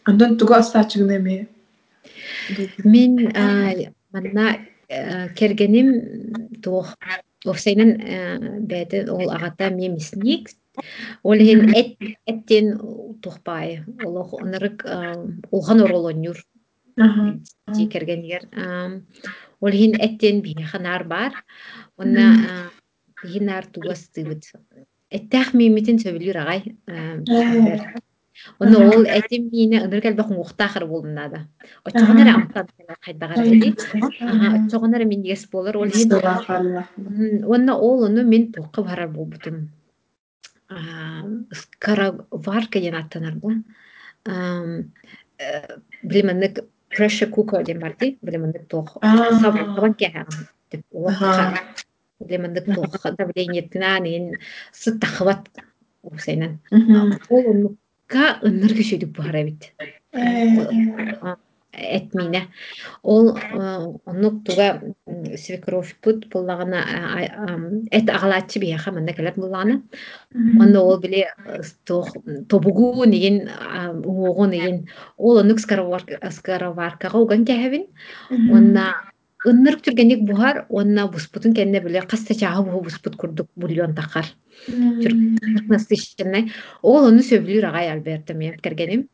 Антон 0.05 0.39
туга 0.39 0.57
астачыгын 0.57 1.11
эме 1.17 1.49
Мен 2.85 3.33
манна 4.13 4.47
кергеним 5.37 5.89
туох 6.63 6.97
Овсайнан 7.43 7.97
бәді 8.71 9.03
ол 9.11 9.31
ағата 9.35 9.71
мемісник. 9.75 10.53
Ол 11.27 11.43
хен 11.43 11.73
эт 11.75 11.97
эттен 12.27 12.77
тухпай. 13.23 13.83
Ол 14.07 14.23
онырык 14.39 14.85
улхан 15.51 15.83
оролонюр. 15.83 16.39
Ти 17.75 17.89
кергенер. 17.91 18.47
Ол 19.61 19.71
хен 19.71 19.99
эттен 19.99 20.41
биханар 20.43 21.05
бар. 21.05 21.33
Онна 21.99 22.71
биханар 23.23 23.67
тугас 23.67 24.07
тыбыт. 24.15 24.53
Эттах 25.11 25.53
мемитин 25.53 25.99
сөбүлүр 25.99 26.39
агай. 26.39 26.77
Оны 28.59 28.77
ол 28.89 29.05
этим 29.05 29.49
мине 29.51 29.83
ыныргал 29.85 30.15
бахын 30.15 30.37
уқтахыр 30.41 30.87
болдунада. 30.87 31.47
Очоғанар 31.85 32.29
амтан 32.35 32.67
қайдағар 33.07 33.37
эди. 33.47 33.75
Очоғанар 34.67 35.05
мен 35.05 35.23
ес 35.25 35.47
болар 35.51 35.77
ол 35.77 35.87
ен. 35.87 37.45
Онна 37.47 37.77
ол 37.77 38.05
оны 38.05 38.25
мен 38.25 38.53
тоққа 38.53 38.83
барар 38.85 39.09
болбутум. 39.09 39.69
Скароварка 41.53 42.79
ен 42.79 42.95
аттанар 42.95 43.35
да. 43.35 43.51
Билемендик 46.03 46.65
pressure 46.91 47.31
cooker 47.31 47.65
ден 47.65 47.79
бар 47.81 47.97
ди. 47.99 48.19
Билемендик 48.23 48.67
тоқ. 48.69 48.99
Сабан. 49.41 49.95
Деп 50.71 50.85
олар 50.93 51.61
Билемендик 52.21 52.65
тоқ. 52.65 53.17
Давлениетина 53.17 53.99
нен 54.01 54.35
сыт 54.73 55.01
тахват. 55.01 55.49
Усайнан. 56.03 56.59
Ол 57.29 57.47
оны 57.51 57.77
ка 58.13 58.39
ыныргы 58.47 58.85
шөйдүк 58.85 59.17
бара 59.17 59.43
бит. 59.45 59.73
Этмине. 61.73 62.49
Ол 63.03 63.39
онук 64.05 64.45
туга 64.45 64.83
свекровь 65.37 65.95
пут 66.05 66.29
буллагана 66.29 66.83
эт 67.91 68.11
агалачы 68.13 68.61
бияха 68.61 68.93
мында 68.93 69.15
келер 69.17 69.39
буллагана. 69.39 69.81
Онда 70.35 70.83
ол 70.83 71.01
биле 71.01 71.33
тобугу 71.87 73.05
неген 73.05 73.49
угу 74.05 74.45
неген 74.47 74.87
ол 75.17 75.41
онук 75.41 75.61
скароваркага 75.61 77.17
уган 77.19 77.49
кәһәбин. 77.49 77.89
Онна 78.31 78.93
ынныр 79.49 79.79
түргенек 79.83 80.25
бухар, 80.27 80.65
онна 80.69 81.07
буспутун 81.11 81.55
кенне 81.55 81.81
биле 81.81 82.03
каста 82.03 82.35
чагы 82.35 82.65
бу 82.71 82.81
буспут 82.83 83.17
курдук 83.17 83.49
бульон 83.57 83.95
такар. 83.95 84.27
Түрк 84.67 85.19
Ол 86.83 87.09
оны 87.09 87.23
сөбүлүр 87.27 87.67
агай 87.71 87.91
Альберта 87.91 88.35
мен 88.35 88.59
кергеним. 88.63 89.09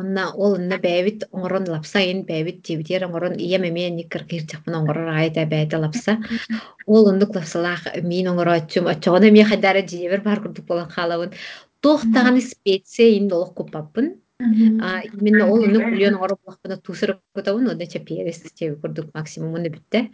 Онна 0.00 0.30
ол 0.32 0.54
онна 0.56 0.78
бәбит 0.80 1.26
оңорон 1.30 1.66
лапсайын 1.68 2.22
бәбит 2.28 2.62
тибитер 2.66 3.04
оңорон 3.06 3.34
ием 3.46 3.66
эме 3.68 3.88
никер 3.90 4.24
кирчакпын 4.30 4.76
оңорор 4.78 5.10
айта 5.12 5.44
бәйте 5.50 5.80
лапса. 5.82 6.16
Ол 6.86 7.10
ондук 7.10 7.34
лапсалах 7.36 7.84
мин 8.02 8.30
оңоро 8.32 8.56
ачым 8.62 8.88
ачоона 8.92 9.30
ми 9.30 9.44
хадара 9.44 9.82
жибер 9.92 10.22
бар 10.22 10.40
курдук 10.42 10.66
болан 10.66 10.88
халабын. 10.88 11.34
Тохтаган 11.80 12.40
специя 12.40 13.16
ин 13.18 13.28
долох 13.28 13.54
купаппын. 13.54 14.14
Именно 14.40 15.46
ол 15.52 15.64
оны 15.68 15.82
кульон 15.84 16.16
оңоро 16.16 16.38
булакпына 16.40 16.80
тусырып 16.80 17.20
көтөбүн, 17.36 17.72
онда 17.74 17.86
чапиерес 17.86 18.42
чеби 18.54 18.78
курдук 18.80 19.10
максимум 19.14 19.58
оны 19.60 19.68
битте. 19.74 20.08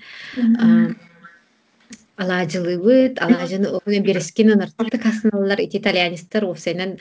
алаажылыбыт 2.16 3.20
алаажыны 3.20 3.68
оген 3.76 4.02
берескин 4.02 4.54
ыныртты 4.54 4.98
касыналар 4.98 5.60
ити 5.60 5.76
итальянистер 5.76 6.46
овсенен 6.48 6.96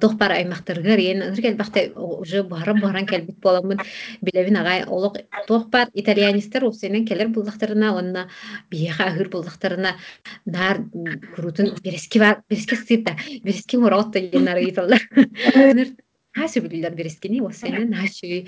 тохпар 0.00 0.32
аймактаргар 0.32 0.98
ен 0.98 1.22
ыныр 1.22 1.40
келбахте 1.40 1.92
уже 1.94 2.42
барам 2.42 2.80
баран 2.80 3.06
келбит 3.06 3.38
боламын 3.38 3.78
овсенен 6.66 7.06
келер 7.06 7.28
булдактарына 7.28 7.94
онна 7.96 8.28
бияха 8.70 9.04
ахыр 9.04 9.28
булдактарына 9.28 9.94
нар 10.44 10.82
крутун 11.36 11.70
берески 11.82 12.18
бар 12.18 12.42
берески 12.48 13.76
моротта 13.76 14.18
енар 14.18 14.58
италар 14.58 15.00
билилер 16.36 16.94
берескини 16.94 17.40
овсенен 17.40 17.94
хасы 17.94 18.46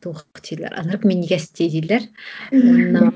тухтилер 0.00 0.72
анырк 0.74 1.04
минигести 1.04 1.68
дилер 1.68 2.02
онна 2.52 3.12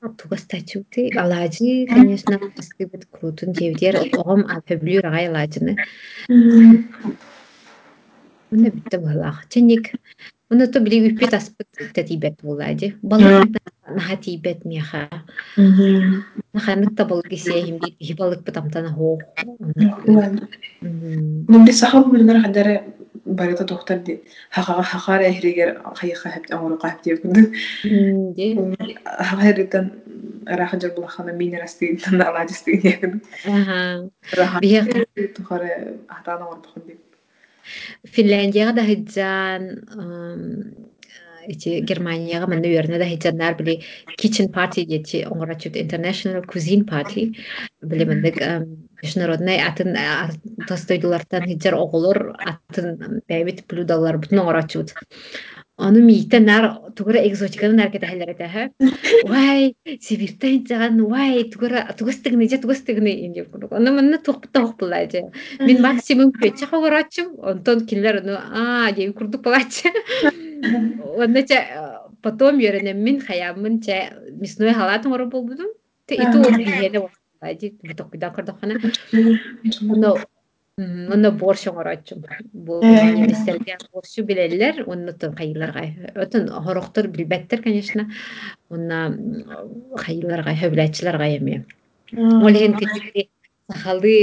Тугастачути 0.00 1.14
алаажи, 1.14 1.86
конечно, 1.86 2.40
скибет 2.62 3.06
крутун 3.10 3.54
жевдер 3.54 3.96
огом 3.96 4.46
апеблюр 4.46 5.04
агай 5.06 5.28
алаажыны. 5.28 5.76
Уна 8.50 8.70
битте 8.70 8.98
балах. 8.98 9.46
Ченик 9.50 9.92
уна 10.50 10.66
то 10.66 10.80
били 10.80 11.12
үппет 11.12 11.34
аспыт 11.34 11.68
татибет 11.94 12.42
булади. 12.42 12.96
Балах 13.02 13.46
наха 13.88 14.16
тибет 14.16 14.64
миха. 14.64 15.08
Наха 15.56 16.76
ныкта 16.76 17.04
бол 17.04 17.22
гисе 17.22 17.62
химди 17.62 17.96
хибалык 18.00 18.42
битамтана 18.42 18.92
хо. 18.92 19.18
Нумди 20.80 21.72
сахаб 21.72 22.12
билнер 22.12 22.42
хадара 22.42 22.82
барыта 23.24 23.64
доктор 23.64 23.98
ди 23.98 24.22
хахага 24.50 24.82
хахара 24.82 25.22
эхригер 25.22 25.80
хайха 25.94 26.30
хап 26.30 26.44
амуру 26.50 26.78
күндү. 26.78 27.54
Ди. 28.34 28.58
Хахаритан 29.04 29.92
раха 30.46 30.80
жер 30.80 30.94
булахана 30.96 31.32
мин 31.32 31.54
расти 31.60 31.96
тана 31.96 32.24
аладисти. 32.24 32.98
Аха. 33.46 34.10
Бия 34.60 34.84
тухаре 35.36 35.98
атана 36.08 36.48
ор 36.48 36.58
бахын 36.58 36.98
Финляндияга 38.15 38.73
да 38.73 38.83
хиджан 38.85 39.63
эти 41.47 41.79
Германияга 41.89 42.47
мен 42.49 42.63
үйөрүнө 42.65 42.99
да 43.01 43.07
хиджандар 43.09 43.57
били 43.59 43.75
kitchen 44.21 44.49
party 44.55 44.85
дечи 44.89 45.21
оңорачут 45.29 45.77
international 45.81 46.45
cuisine 46.51 46.85
party 46.91 47.27
били 47.93 48.07
мендек 48.11 48.41
международный 49.03 49.61
атын 49.61 49.97
тостойдулардан 50.69 51.47
хиджар 51.51 51.77
оголор 51.77 52.21
атын 52.53 53.21
бәйбит 53.29 53.65
блюдалар 53.69 54.17
бутун 54.17 54.45
оңорачут 54.45 54.95
Ону 55.80 56.00
миитен 56.04 56.44
нар 56.44 56.64
тугура 56.96 57.20
экзотиканы 57.28 57.74
нар 57.74 57.90
кетэһэллэр 57.90 58.32
этэһэ. 58.34 58.62
Вай, 59.32 59.74
Сибиртен 60.04 60.66
цаган 60.68 61.00
вай 61.08 61.44
тугура 61.48 61.88
тугустыгны 61.96 62.48
же 62.50 62.58
тугустыгны 62.58 63.12
инде. 63.24 63.48
Ону 63.70 63.90
манна 63.96 64.18
тухпта 64.18 64.60
хоппулайже. 64.60 65.32
Мин 65.58 65.80
максимум 65.80 66.32
көчө 66.36 66.66
хогорачым, 66.68 67.32
онтон 67.40 67.86
киллер 67.86 68.20
ону 68.20 68.36
а 68.36 68.92
же 68.94 69.12
курдук 69.12 69.42
палач. 69.42 69.82
Оннача 71.16 71.58
потом 72.22 72.58
йөренем 72.58 72.98
мин 73.02 73.20
хаямын 73.20 73.80
че 73.80 74.12
мясной 74.36 74.74
халатын 74.74 75.12
ору 75.12 75.26
болбудум. 75.26 75.72
Те 76.06 76.16
иту 76.16 76.44
бихене 76.58 77.08
Айди 77.40 77.78
буток 77.82 78.10
кырдахана. 78.10 78.74
Ону 79.80 80.16
Онно 80.80 81.32
борщ 81.36 81.66
оңорочум. 81.68 82.22
Бу 82.52 82.80
немистерге 82.82 83.76
борщу 83.92 84.24
билелер, 84.24 84.84
онно 84.86 85.12
тон 85.12 85.34
кайыларга. 85.36 85.84
Өтөн 86.14 86.48
хорохтор 86.48 87.08
билбеттер, 87.08 87.62
конечно. 87.62 88.08
Онна 88.70 89.10
кайыларга, 90.00 90.54
хөбләчләргә 90.56 91.28
эме. 91.36 91.64
Олен 92.16 92.78
кичи 92.78 93.28
сахалды 93.68 94.14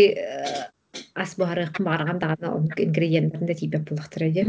ас 1.13 1.35
бары 1.37 1.67
барган 1.79 2.19
дагы 2.19 2.49
ингредиентлеринде 2.85 3.53
тибеп 3.53 3.89
булактыр 3.89 4.27
иде. 4.29 4.45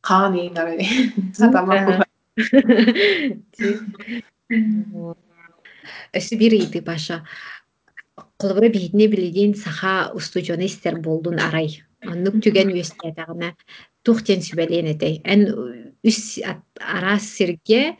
Каны 0.00 0.48
нары. 0.50 0.80
Сатама. 1.34 2.04
Өсү 6.16 6.36
бир 6.40 6.56
иди 6.56 6.80
баша. 6.80 7.22
Қолыбыра 8.42 8.72
биһитне 8.74 9.06
билигин 9.06 9.54
саха 9.54 10.10
устучоны 10.18 10.66
истер 10.66 10.96
болдун 10.98 11.38
арай. 11.38 11.76
Аннук 12.02 12.40
түген 12.42 12.72
үестетагына 12.74 13.52
тухтен 14.02 14.42
сүбелен 14.42 14.88
этей. 14.90 15.20
Эн 15.22 15.46
үс 16.02 16.40
арас 16.80 17.28
сирге 17.36 17.94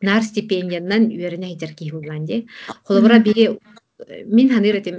нар 0.00 0.24
стипендиянан 0.24 1.10
үеріне 1.12 1.52
айтар 1.52 1.74
кихулланди. 1.76 2.46
Қолыбыра 2.88 3.20
бири 3.20 3.50
мин 4.24 4.48
ханыр 4.54 4.80
этим 4.80 4.96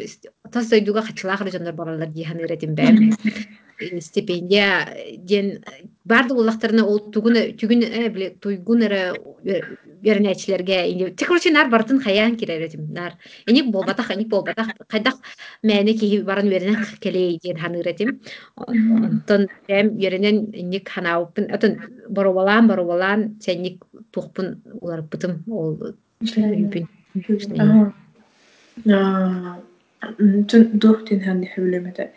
тас 0.52 0.70
дойдуга 0.70 1.02
хачылахыр 1.02 1.50
жандар 1.52 1.74
баралар 1.74 2.14
ди 2.14 2.24
ханыр 2.24 2.52
этим. 2.52 2.78
стипендия 4.02 4.96
ден 5.18 5.64
барды 6.06 6.34
уллахтарына 6.34 6.84
ол 6.86 7.00
тугун 7.00 7.36
түгүн 7.60 7.84
э 7.84 8.10
биле 8.10 8.30
туйгун 8.42 8.84
эре 8.84 9.14
вернячилерге 10.04 10.92
инде. 10.92 11.12
Текурчи 11.12 11.50
нар 11.50 11.70
бартын 11.70 12.00
хаян 12.02 12.36
киреретим 12.36 12.92
нар. 12.94 13.14
Эник 13.48 13.72
болбатах 13.72 14.12
эник 14.12 14.28
болбатах. 14.28 14.68
Кайдах 14.88 15.16
мэне 15.64 15.94
ки 15.94 16.22
барын 16.22 16.50
вернен 16.50 16.78
келей 17.00 17.40
ден 17.44 17.58
ханыретим 17.58 18.22
онтон 18.56 19.48
эм 19.68 19.98
вернен 19.98 20.52
эник 20.54 20.90
ханауппын 20.90 21.52
отон 21.52 21.78
боробалан 22.10 22.68
боробалан 22.68 23.40
сенник 23.40 23.84
тухпун 24.12 24.62
улар 24.82 25.02
бытым 25.02 25.44
ол 25.48 25.96
үпүн 26.22 26.88
Tun 30.48 30.64
duhtin 30.82 31.20
hän 31.20 31.44
hyllemete 31.44 32.12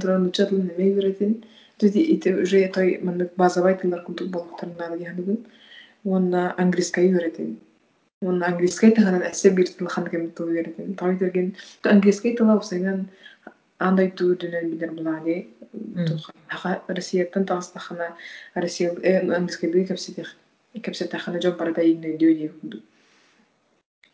туран 0.00 0.26
учатылын 0.28 0.70
неме 0.70 0.86
үйрәтен. 0.94 1.34
Туди 1.78 2.00
ите 2.14 2.34
уже 2.34 2.68
той 2.74 2.98
әсе 9.30 9.50
хан 9.88 10.06
кем 10.10 10.30
терген 10.30 11.54
тыла 12.36 12.56
усайган 12.58 13.08
андай 13.78 14.12
Россияттан 16.88 17.46
Россия 18.54 18.96
барда 21.58 21.82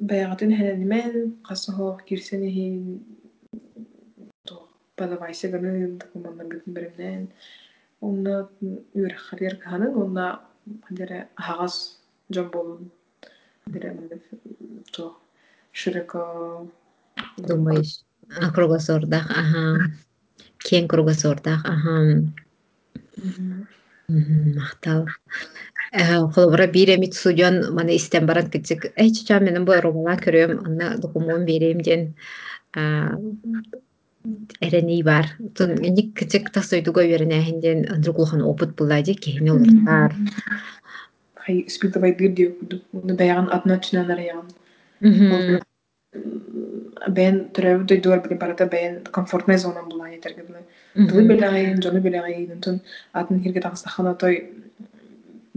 баягатын 0.00 0.50
хенемен 0.56 1.36
карсахок 1.46 2.04
кирсенехин 2.04 3.04
подавайся 4.96 5.48
ганы 5.48 5.98
документар 5.98 6.46
гытын 6.46 6.72
беремнен 6.74 7.28
онна 8.00 8.48
үр 8.94 9.14
харьер 9.14 9.56
каханын 9.56 9.94
онна 10.02 10.40
хадере 10.86 11.28
хагас 11.36 12.00
жон 12.30 12.50
болун 12.50 12.90
хадере 13.64 14.20
то 14.92 15.16
широко 15.72 16.68
Думаешь, 17.36 18.00
а. 18.36 18.50
Мактал. 24.08 25.06
Холобра 25.92 26.66
биремит 26.66 27.14
судьон 27.14 27.74
мана 27.74 27.96
истен 27.96 28.26
баран 28.26 28.50
китсик. 28.50 28.92
Эй, 28.96 29.10
чача 29.10 29.40
менен 29.40 29.64
бу 29.64 29.72
ромалан 29.72 30.18
көрөм, 30.18 30.64
анна 30.66 30.98
документ 30.98 31.46
берем 31.46 31.80
ден. 31.80 32.14
эрени 34.60 35.02
бар. 35.02 35.26
Тун 35.54 35.74
ник 35.74 36.18
кичек 36.18 36.50
тасойдуга 36.50 37.04
веренэхинден 37.06 37.86
андругулхан 37.94 38.42
опыт 38.42 38.74
булайди 38.76 39.14
кехине 39.14 39.52
олортар. 39.52 40.14
Хай 41.34 41.64
испытывай 41.66 42.12
гырди 42.12 42.54
ну 42.92 43.16
баяган 43.16 43.48
одна 43.50 43.78
чынанар 43.78 44.20
яган. 44.20 44.48
Бен 47.08 47.48
төрөбү 47.54 47.84
дойдуар 47.84 48.20
биле 48.24 48.36
барата 48.36 48.66
бен 48.66 49.04
комфортная 49.04 49.58
зона 49.58 49.82
була 49.82 50.08
етерге 50.10 50.42
биле. 50.42 50.64
Тулы 51.08 51.24
белагайын, 51.28 51.82
жону 51.82 52.00
белагайын, 52.00 52.60
тун 52.60 52.80
атын 53.12 53.42
хирге 53.42 53.60
тагсахана 53.60 54.14
той 54.14 54.50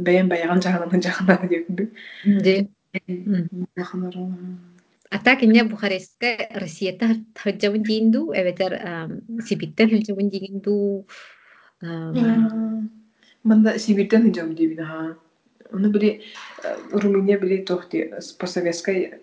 бен 0.04 0.30
баяган 0.30 0.62
жагынан 0.62 1.02
жагынан 1.02 1.48
деп. 1.50 1.66
Де. 2.26 2.68
Атак 5.12 5.44
инне 5.44 5.64
Бухарестка 5.64 6.38
Россиятта 6.56 7.08
хаджабын 7.36 7.84
дейінду, 7.84 8.32
әветер 8.32 8.78
Сибиттен 9.44 9.90
хаджабын 9.92 10.30
дейінду. 10.32 11.06
Манда 13.44 13.78
Сибиттен 13.80 14.30
хаджабын 14.30 14.56
дейін, 14.56 14.80
ха. 14.88 15.16
Оны 15.72 15.92
бири 15.92 16.22
Румыния 16.92 17.40
бири 17.40 17.62
тохти 17.64 18.10
постсоветской 18.40 19.20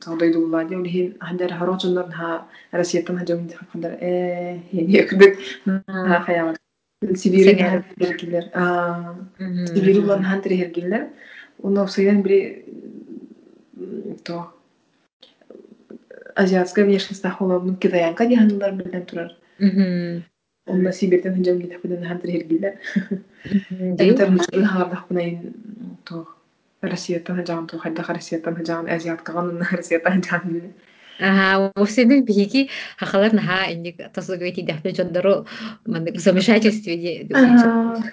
тагдойду 0.00 0.46
булади, 0.46 0.74
улихин 0.74 1.16
хандар 1.20 1.54
харочундар 1.54 2.10
ха 2.10 2.46
Россияттан 2.72 3.18
хаджабын 3.18 3.46
дейін 3.46 3.66
хандар 3.72 3.98
э 4.00 4.58
хене 4.70 5.06
күдік 5.06 5.38
ха 5.86 6.22
хаямат. 6.26 6.58
Сибири 7.15 7.55
хергилер. 7.55 8.43
Сибири 9.67 9.99
улан 9.99 10.23
хантри 10.23 10.57
хергилер. 10.57 11.09
Оны 11.61 11.83
усайдан 11.83 12.21
бири 12.21 12.65
то 14.23 14.53
азиатская 16.35 16.85
внешность 16.85 17.25
ахолобун 17.25 17.75
китаянка 17.75 18.25
диһанылар 18.25 18.71
билен 18.73 19.05
турар. 19.05 19.31
Онна 20.65 20.93
Сибиртен 20.93 21.35
хыжам 21.35 21.59
гитә 21.59 21.79
биден 21.83 22.05
хантер 22.07 22.29
хергилер. 22.31 22.73
Эйтер 23.99 24.29
нучул 24.29 24.65
хагардах 24.65 25.07
бунай 25.09 25.41
то 26.05 26.27
Россиятан 26.81 27.35
хыжам 27.37 27.67
то 27.67 27.77
хайда 27.77 28.03
Россиятан 28.07 28.55
хыжам 28.55 28.85
азиат 28.85 29.21
каган 29.21 29.61
Россиятан 29.71 30.21
хыжам. 30.21 30.73
Ага, 31.20 31.72
осенин 31.74 32.24
биги 32.24 32.68
хахалар 32.96 33.32
наха 33.32 33.72
инник 33.72 33.96
тасугайти 34.14 34.62
дахпе 34.62 34.94
жондору 34.94 35.46
мандык 35.86 36.16
в 36.16 36.20
замешательстве 36.20 36.96
де. 36.96 37.26
Ага. 37.34 38.04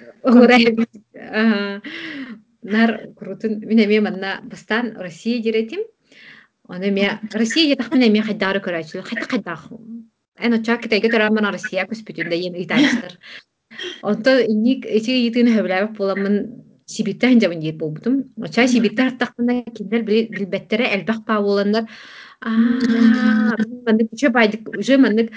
Нар 2.64 3.00
крутын 3.16 3.62
эме 3.62 4.02
манна 4.02 4.42
бастан 4.44 4.96
Россия 4.98 5.42
диретим. 5.42 5.82
Оны 6.68 6.92
ме 6.92 7.20
Россия 7.32 7.76
эме 7.76 8.22
хайдары. 8.22 8.60
Хайта 8.60 9.28
хайдах. 9.30 9.70
Эно 10.40 10.64
чак 10.64 10.82
китайга 10.82 11.10
тора 11.10 11.30
мана 11.30 11.52
Россия 11.52 11.88
ен. 11.88 12.56
Онто 14.02 14.40
инник 14.42 14.86
итин 14.86 15.48
хөбләп 15.48 15.98
буламын. 15.98 16.62
Оча 16.88 18.68
киндер 19.74 20.02
элбах 20.94 21.26
па 21.26 21.40
маннык 23.86 24.14
үчө 24.14 24.30
байдык, 24.30 24.70
уже 24.78 24.98
маннык, 24.98 25.32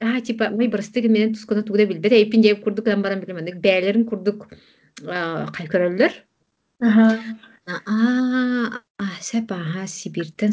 аа, 0.00 0.20
типа, 0.20 0.50
май 0.50 0.68
бырыстыгы 0.68 1.08
менен 1.08 1.34
тускуна 1.34 1.62
тугуда 1.62 1.86
билбет, 1.86 2.12
эйиппин 2.12 2.42
жеп 2.42 2.64
курдук 2.64 2.84
дан 2.84 3.02
баран 3.02 3.20
биле 3.20 3.34
маннык, 3.34 3.56
бээлерин 3.60 4.04
курдук 4.04 4.48
кайкөрөллөр. 5.00 6.12
Сибиртен. 9.86 10.52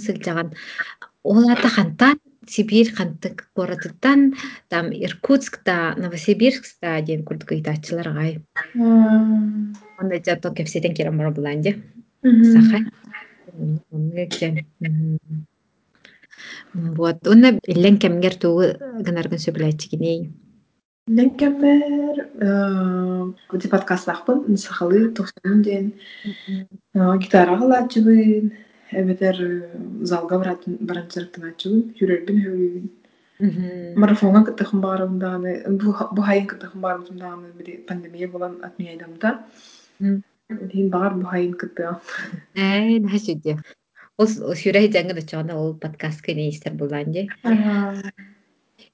Олата 1.24 1.68
хантан 1.68 2.20
Сибирь 2.48 2.94
хантык 2.94 3.50
там 4.70 4.92
Иркутскта, 4.92 5.96
Новосибирскта 5.98 7.02
диэн 7.02 7.24
курдук. 7.24 7.52
Онда 10.00 10.20
кирен 10.94 11.18
бара. 11.18 11.34
Сахай. 12.24 12.86
Вот, 16.74 17.28
онна 17.28 17.60
иллен 17.66 17.98
кемгер 17.98 18.36
тугу 18.36 18.66
гынаргын 19.06 19.40
сөбүлэчигиней. 19.40 20.32
Иллен 21.08 21.30
кеммер, 21.40 22.16
бу 23.48 23.70
подкастлахпын, 23.70 24.58
сахалы 24.58 25.10
тохсонун 25.16 25.62
диэн 25.64 25.94
гитара 27.22 27.58
халаачыбын, 27.58 28.52
эбетер 28.92 29.38
залга 30.02 30.38
баран 30.40 31.08
сырыктынаачыбын, 31.14 31.82
жүрөрбүн 31.98 32.38
хөлүбүн. 32.44 32.86
Марафонга 33.96 34.52
дааны, 35.20 35.64
бу 35.80 36.22
хайын 36.22 36.48
бири 37.58 37.78
пандемия 37.88 38.28
болан 38.28 38.60
бу 41.22 41.26
хайын. 41.26 41.56
Э, 42.56 43.00
нахачыдья. 43.00 43.62
Ол 44.18 44.26
сүрэй 44.28 44.90
жаңгы 44.90 45.22
чоғана 45.30 45.60
ол 45.62 45.76
подкастка 45.78 46.34
не 46.34 46.50
истер 46.50 46.74
булан 46.74 47.14
же. 47.14 47.28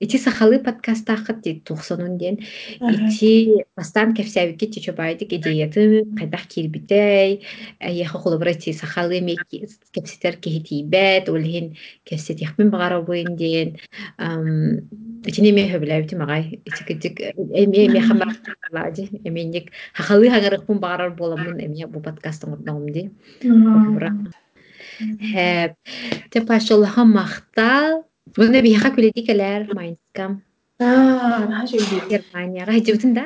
Ити 0.04 0.18
сахалы 0.18 0.60
подкастахыт 0.60 1.42
ди 1.46 1.62
тухсонун 1.64 2.18
ден. 2.18 2.40
Ити 2.82 3.64
бастан 3.78 4.12
кепсәбикке 4.14 4.68
чече 4.68 4.92
байдык 4.92 5.32
идеяты 5.32 6.04
кайдах 6.18 6.48
кирбитей. 6.48 7.46
Яха 7.80 8.18
холобра 8.18 8.54
ти 8.54 8.74
сахалы 8.74 9.22
ме 9.22 9.38
кепсетер 9.94 10.36
кехитибет, 10.36 11.30
олхин 11.30 11.78
кепсет 12.04 12.42
яхмин 12.42 12.70
багара 12.70 13.00
ден. 13.30 13.78
Итини 15.24 15.56
ме 15.56 15.70
хөбіләбіті 15.72 16.20
мағай. 16.20 16.60
Ити 16.68 16.84
кедік 16.84 17.22
эме 17.56 17.88
эме 17.88 18.02
хамар 18.02 18.36
лади. 18.74 19.08
Эменник 19.24 19.72
хахалы 19.94 20.28
хаңарық 20.28 20.68
бун 20.68 20.80
багарар 20.80 21.16
боламын 21.16 21.64
эме 21.64 21.88
бу 21.88 22.04
подкастың 22.04 22.60
орнауым 22.60 22.92
күледикелер 28.92 29.74
майнскам. 29.74 30.42
Аа, 30.80 31.46
нахачы 31.50 31.78
би. 31.78 32.02
Германияга 32.10 32.72
хажыбытын 32.72 33.14
да. 33.14 33.26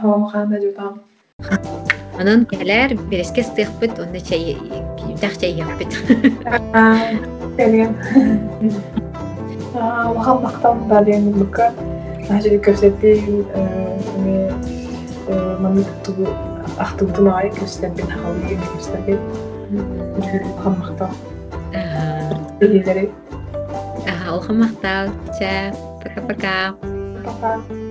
Хом 0.00 0.26
ханда 0.26 0.60
жутам. 0.60 1.02
Анан 2.18 2.46
келер 2.46 2.96
береске 3.10 3.42
стыхпыт, 3.42 3.98
онда 3.98 4.20
чай 4.20 4.56
дах 5.20 5.38
чай 5.38 5.52
яппыт. 5.52 5.94
Аа, 6.72 7.14
телеген. 7.56 7.96
Аа, 9.74 10.12
вахан 10.12 10.42
мактам 10.42 10.88
да 10.88 11.04
деген 11.04 11.32
букка. 11.32 11.72
Нахачы 12.28 12.58
көсөттүн 12.58 13.46
эме 13.54 14.36
маны 15.60 15.84
тугу 16.04 16.26
ахтыбытын 16.78 17.28
ай 17.32 17.50
көсөттүн 17.58 19.18
وخمختها 19.72 21.10
Lebih 22.58 22.80
ah. 22.82 22.86
dari 22.86 23.04
Ah, 24.08 24.32
oh, 24.32 24.40
ako 24.40 24.50
kamaktaw. 24.50 25.04
Cha, 25.36 25.70
paka-paka. 26.00 26.74
Paka. 27.22 27.87